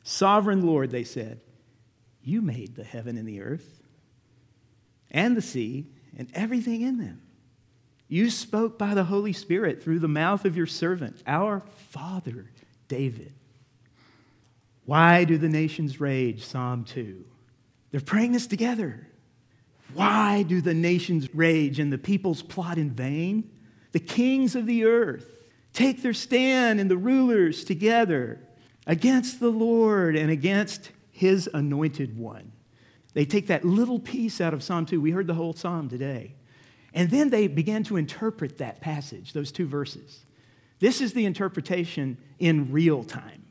Sovereign 0.02 0.66
Lord, 0.66 0.90
they 0.90 1.04
said, 1.04 1.40
You 2.22 2.42
made 2.42 2.76
the 2.76 2.84
heaven 2.84 3.16
and 3.16 3.26
the 3.26 3.40
earth 3.40 3.82
and 5.10 5.36
the 5.36 5.42
sea 5.42 5.86
and 6.16 6.28
everything 6.34 6.82
in 6.82 6.98
them. 6.98 7.22
You 8.08 8.30
spoke 8.30 8.78
by 8.78 8.94
the 8.94 9.04
Holy 9.04 9.32
Spirit 9.32 9.82
through 9.82 10.00
the 10.00 10.08
mouth 10.08 10.44
of 10.44 10.56
your 10.56 10.66
servant, 10.66 11.22
our 11.26 11.60
Father 11.90 12.50
David. 12.86 13.32
Why 14.84 15.24
do 15.24 15.38
the 15.38 15.48
nations 15.48 16.00
rage? 16.00 16.44
Psalm 16.44 16.84
2. 16.84 17.24
They're 17.90 18.00
praying 18.00 18.32
this 18.32 18.46
together. 18.46 19.08
Why 19.94 20.42
do 20.42 20.60
the 20.60 20.74
nations 20.74 21.34
rage 21.34 21.78
and 21.78 21.92
the 21.92 21.98
peoples 21.98 22.42
plot 22.42 22.76
in 22.76 22.90
vain? 22.90 23.50
The 23.92 24.00
kings 24.00 24.54
of 24.54 24.66
the 24.66 24.84
earth 24.84 25.33
take 25.74 26.02
their 26.02 26.14
stand 26.14 26.80
and 26.80 26.90
the 26.90 26.96
rulers 26.96 27.64
together 27.64 28.40
against 28.86 29.40
the 29.40 29.50
Lord 29.50 30.16
and 30.16 30.30
against 30.30 30.90
his 31.10 31.50
anointed 31.52 32.16
one. 32.16 32.52
They 33.12 33.24
take 33.24 33.48
that 33.48 33.64
little 33.64 34.00
piece 34.00 34.40
out 34.40 34.54
of 34.54 34.62
Psalm 34.62 34.86
2. 34.86 35.00
We 35.00 35.10
heard 35.10 35.26
the 35.26 35.34
whole 35.34 35.52
psalm 35.52 35.88
today. 35.88 36.34
And 36.94 37.10
then 37.10 37.30
they 37.30 37.48
began 37.48 37.82
to 37.84 37.96
interpret 37.96 38.58
that 38.58 38.80
passage, 38.80 39.32
those 39.32 39.52
two 39.52 39.66
verses. 39.66 40.24
This 40.78 41.00
is 41.00 41.12
the 41.12 41.24
interpretation 41.24 42.18
in 42.38 42.72
real 42.72 43.04
time. 43.04 43.44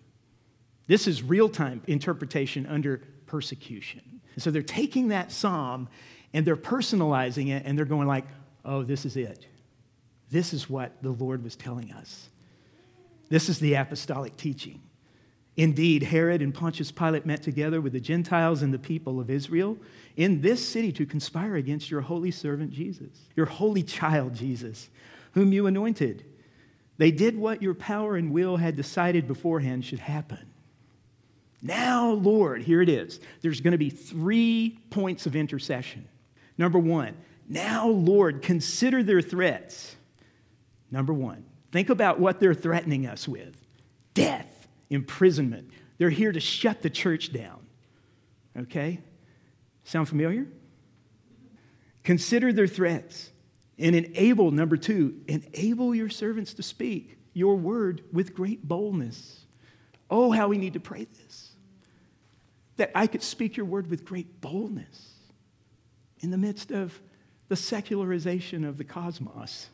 This 0.88 1.08
is 1.08 1.24
real 1.24 1.50
time 1.50 1.82
interpretation 1.88 2.66
under 2.66 3.02
persecution. 3.26 4.22
so 4.38 4.52
they're 4.52 4.62
taking 4.62 5.10
that 5.10 5.32
psalm 5.32 5.88
and 6.34 6.46
they're 6.46 6.56
personalizing 6.56 7.50
it 7.50 7.64
and 7.66 7.78
they're 7.78 7.86
going 7.86 8.08
like, 8.08 8.26
"Oh, 8.66 8.84
this 8.84 9.06
is 9.06 9.16
it. 9.16 9.46
This 10.34 10.54
is 10.54 10.69
what 10.69 11.02
the 11.02 11.12
Lord 11.12 11.43
was 11.43 11.56
telling 11.56 11.93
us. 11.93 12.30
This 13.30 13.48
is 13.48 13.60
the 13.60 13.76
apostolic 13.76 14.36
teaching." 14.36 14.82
Indeed, 15.56 16.04
Herod 16.04 16.41
and 16.41 16.54
Pontius 16.54 16.91
Pilate 16.91 17.26
met 17.26 17.43
together 17.43 17.80
with 17.80 17.93
the 17.93 18.00
Gentiles 18.00 18.62
and 18.62 18.74
the 18.74 18.80
people 18.80 19.19
of 19.19 19.30
Israel 19.30 19.78
in 20.17 20.41
this 20.41 20.67
city 20.67 20.91
to 20.93 21.06
conspire 21.06 21.56
against 21.56 21.89
your 21.89 22.02
holy 22.02 22.32
servant 22.32 22.72
Jesus, 22.72 23.30
your 23.36 23.46
holy 23.46 23.84
child 23.84 24.34
Jesus, 24.34 24.89
whom 25.34 25.54
you 25.54 25.67
anointed 25.67 26.26
they 26.98 27.12
did 27.12 27.38
what 27.38 27.62
your 27.62 27.74
power 27.74 28.15
and 28.15 28.32
will 28.32 28.58
had 28.58 28.76
decided 28.76 29.28
beforehand 29.28 29.86
should 29.86 30.00
happen. 30.00 30.46
Now, 31.62 32.12
Lord, 32.12 32.62
here 32.62 32.82
it 32.82 32.89
is. 32.89 33.19
There's 33.41 33.62
going 33.62 33.72
to 33.72 33.78
be 33.78 33.89
three 33.89 34.80
points 34.89 35.26
of 35.26 35.36
intercession. 35.36 36.08
Number 36.58 36.78
one, 36.78 37.15
now, 37.48 37.88
Lord, 37.88 38.41
consider 38.41 39.02
their 39.02 39.22
threats. 39.22 39.96
Number 40.93 41.12
one, 41.12 41.43
think 41.71 41.89
about 41.89 42.19
what 42.19 42.39
they're 42.39 42.53
threatening 42.53 43.08
us 43.08 43.27
with 43.27 43.58
death, 44.13 44.67
imprisonment. 44.91 45.71
They're 45.97 46.12
here 46.12 46.32
to 46.32 46.39
shut 46.39 46.84
the 46.84 46.89
church 46.91 47.34
down. 47.34 47.65
Okay? 48.56 48.99
Sound 49.86 50.08
familiar? 50.08 50.45
Consider 52.03 52.53
their 52.53 52.67
threats. 52.67 53.32
And 53.79 53.95
enable, 53.95 54.51
number 54.51 54.77
two, 54.77 55.19
enable 55.27 55.95
your 55.95 56.10
servants 56.10 56.53
to 56.53 56.63
speak 56.63 57.17
your 57.34 57.56
word 57.56 58.03
with 58.13 58.36
great 58.36 58.67
boldness. 58.67 59.47
Oh, 60.12 60.29
how 60.29 60.47
we 60.47 60.60
need 60.60 60.73
to 60.73 60.79
pray 60.79 61.08
this. 61.23 61.53
That 62.77 62.91
I 62.93 63.08
could 63.08 63.23
speak 63.23 63.58
your 63.58 63.65
word 63.65 63.89
with 63.89 64.06
great 64.06 64.41
boldness 64.41 65.15
in 66.19 66.29
the 66.29 66.38
midst 66.38 66.69
of 66.69 67.01
the 67.47 67.56
secularization 67.56 68.63
of 68.63 68.77
the 68.77 68.84
cosmos. 68.84 69.69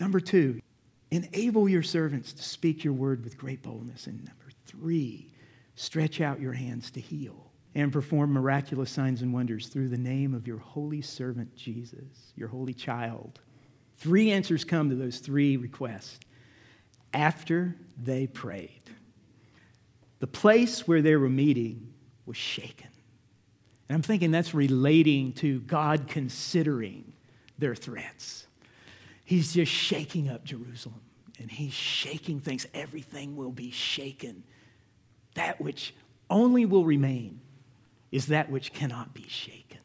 Number 0.00 0.20
two, 0.20 0.60
enable 1.10 1.68
your 1.68 1.82
servants 1.82 2.32
to 2.32 2.42
speak 2.42 2.84
your 2.84 2.92
word 2.92 3.24
with 3.24 3.38
great 3.38 3.62
boldness. 3.62 4.06
And 4.06 4.18
number 4.18 4.50
three, 4.66 5.30
stretch 5.76 6.20
out 6.20 6.40
your 6.40 6.52
hands 6.52 6.90
to 6.92 7.00
heal 7.00 7.50
and 7.74 7.92
perform 7.92 8.32
miraculous 8.32 8.90
signs 8.90 9.22
and 9.22 9.32
wonders 9.32 9.68
through 9.68 9.88
the 9.88 9.98
name 9.98 10.34
of 10.34 10.46
your 10.46 10.58
holy 10.58 11.02
servant 11.02 11.54
Jesus, 11.56 12.32
your 12.36 12.48
holy 12.48 12.74
child. 12.74 13.40
Three 13.96 14.30
answers 14.30 14.64
come 14.64 14.90
to 14.90 14.96
those 14.96 15.18
three 15.18 15.56
requests 15.56 16.18
after 17.12 17.76
they 18.00 18.26
prayed. 18.26 18.82
The 20.20 20.26
place 20.26 20.86
where 20.86 21.02
they 21.02 21.16
were 21.16 21.28
meeting 21.28 21.92
was 22.26 22.36
shaken. 22.36 22.88
And 23.88 23.96
I'm 23.96 24.02
thinking 24.02 24.30
that's 24.30 24.54
relating 24.54 25.32
to 25.34 25.60
God 25.60 26.08
considering 26.08 27.12
their 27.58 27.74
threats. 27.74 28.46
He's 29.24 29.54
just 29.54 29.72
shaking 29.72 30.28
up 30.28 30.44
Jerusalem 30.44 31.00
and 31.40 31.50
he's 31.50 31.72
shaking 31.72 32.40
things. 32.40 32.66
Everything 32.74 33.36
will 33.36 33.50
be 33.50 33.70
shaken. 33.70 34.44
That 35.34 35.60
which 35.60 35.94
only 36.30 36.64
will 36.66 36.84
remain 36.84 37.40
is 38.12 38.26
that 38.26 38.50
which 38.50 38.72
cannot 38.72 39.14
be 39.14 39.26
shaken. 39.28 39.78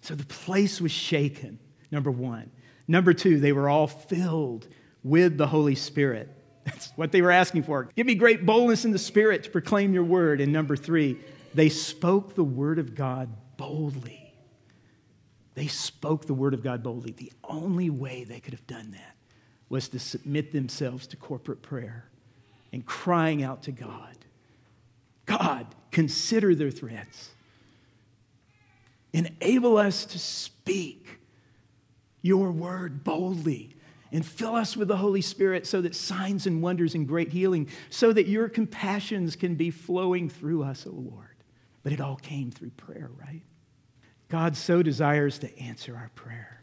So 0.00 0.14
the 0.14 0.26
place 0.26 0.80
was 0.80 0.90
shaken, 0.90 1.58
number 1.90 2.10
one. 2.10 2.50
Number 2.88 3.14
two, 3.14 3.38
they 3.38 3.52
were 3.52 3.68
all 3.68 3.86
filled 3.86 4.66
with 5.02 5.38
the 5.38 5.46
Holy 5.46 5.76
Spirit. 5.76 6.28
That's 6.64 6.90
what 6.96 7.12
they 7.12 7.22
were 7.22 7.30
asking 7.30 7.62
for. 7.62 7.88
Give 7.96 8.06
me 8.06 8.14
great 8.14 8.44
boldness 8.44 8.84
in 8.84 8.90
the 8.90 8.98
Spirit 8.98 9.44
to 9.44 9.50
proclaim 9.50 9.94
your 9.94 10.04
word. 10.04 10.40
And 10.40 10.52
number 10.52 10.76
three, 10.76 11.18
they 11.54 11.68
spoke 11.68 12.34
the 12.34 12.44
word 12.44 12.78
of 12.78 12.94
God 12.94 13.30
boldly. 13.56 14.21
They 15.54 15.66
spoke 15.66 16.26
the 16.26 16.34
word 16.34 16.54
of 16.54 16.62
God 16.62 16.82
boldly. 16.82 17.12
The 17.12 17.32
only 17.44 17.90
way 17.90 18.24
they 18.24 18.40
could 18.40 18.54
have 18.54 18.66
done 18.66 18.92
that 18.92 19.16
was 19.68 19.88
to 19.88 19.98
submit 19.98 20.52
themselves 20.52 21.06
to 21.08 21.16
corporate 21.16 21.62
prayer 21.62 22.08
and 22.72 22.84
crying 22.84 23.42
out 23.42 23.62
to 23.64 23.72
God. 23.72 24.16
God, 25.26 25.66
consider 25.90 26.54
their 26.54 26.70
threats. 26.70 27.30
Enable 29.12 29.76
us 29.76 30.06
to 30.06 30.18
speak 30.18 31.20
your 32.22 32.50
word 32.50 33.04
boldly 33.04 33.76
and 34.10 34.24
fill 34.24 34.54
us 34.54 34.76
with 34.76 34.88
the 34.88 34.96
Holy 34.96 35.22
Spirit 35.22 35.66
so 35.66 35.80
that 35.80 35.94
signs 35.94 36.46
and 36.46 36.62
wonders 36.62 36.94
and 36.94 37.08
great 37.08 37.30
healing, 37.30 37.68
so 37.88 38.12
that 38.12 38.26
your 38.26 38.48
compassions 38.48 39.36
can 39.36 39.54
be 39.54 39.70
flowing 39.70 40.28
through 40.28 40.62
us, 40.62 40.86
O 40.86 40.90
oh 40.90 41.10
Lord. 41.10 41.28
But 41.82 41.92
it 41.92 42.00
all 42.00 42.16
came 42.16 42.50
through 42.50 42.70
prayer, 42.70 43.10
right? 43.18 43.42
God 44.32 44.56
so 44.56 44.82
desires 44.82 45.38
to 45.40 45.58
answer 45.58 45.94
our 45.94 46.10
prayer. 46.14 46.62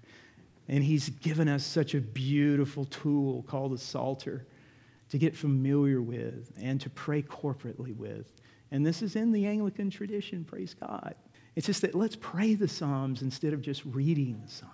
And 0.68 0.84
He's 0.84 1.10
given 1.10 1.48
us 1.48 1.64
such 1.64 1.94
a 1.94 2.02
beautiful 2.02 2.86
tool 2.86 3.44
called 3.44 3.74
the 3.74 3.78
Psalter 3.78 4.48
to 5.10 5.20
get 5.20 5.36
familiar 5.36 6.02
with 6.02 6.52
and 6.60 6.82
to 6.82 6.90
pray 6.90 7.22
corporately 7.22 7.96
with. 7.96 8.34
And 8.72 8.84
this 8.84 9.04
is 9.04 9.16
in 9.16 9.32
the 9.32 9.46
Anglican 9.46 9.92
tradition, 9.92 10.44
praise 10.46 10.74
God. 10.74 11.14
It's 11.56 11.68
just 11.68 11.84
that 11.84 11.94
let's 11.94 12.16
pray 12.16 12.56
the 12.56 12.68
Psalms 12.68 13.22
instead 13.22 13.54
of 13.54 13.62
just 13.62 13.86
reading 13.86 14.42
the 14.44 14.52
Psalms. 14.52 14.74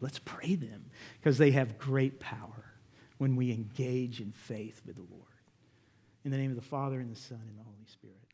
Let's 0.00 0.18
pray 0.18 0.56
them 0.56 0.84
because 1.20 1.38
they 1.38 1.52
have 1.52 1.78
great 1.78 2.18
power 2.18 2.74
when 3.18 3.36
we 3.36 3.52
engage 3.52 4.20
in 4.20 4.32
faith 4.32 4.82
with 4.84 4.96
the 4.96 5.06
Lord. 5.12 5.22
In 6.24 6.32
the 6.32 6.38
name 6.38 6.50
of 6.50 6.56
the 6.56 6.62
Father, 6.62 6.98
and 6.98 7.08
the 7.08 7.20
Son, 7.20 7.38
and 7.40 7.56
the 7.56 7.62
Holy 7.62 7.86
Spirit. 7.86 8.25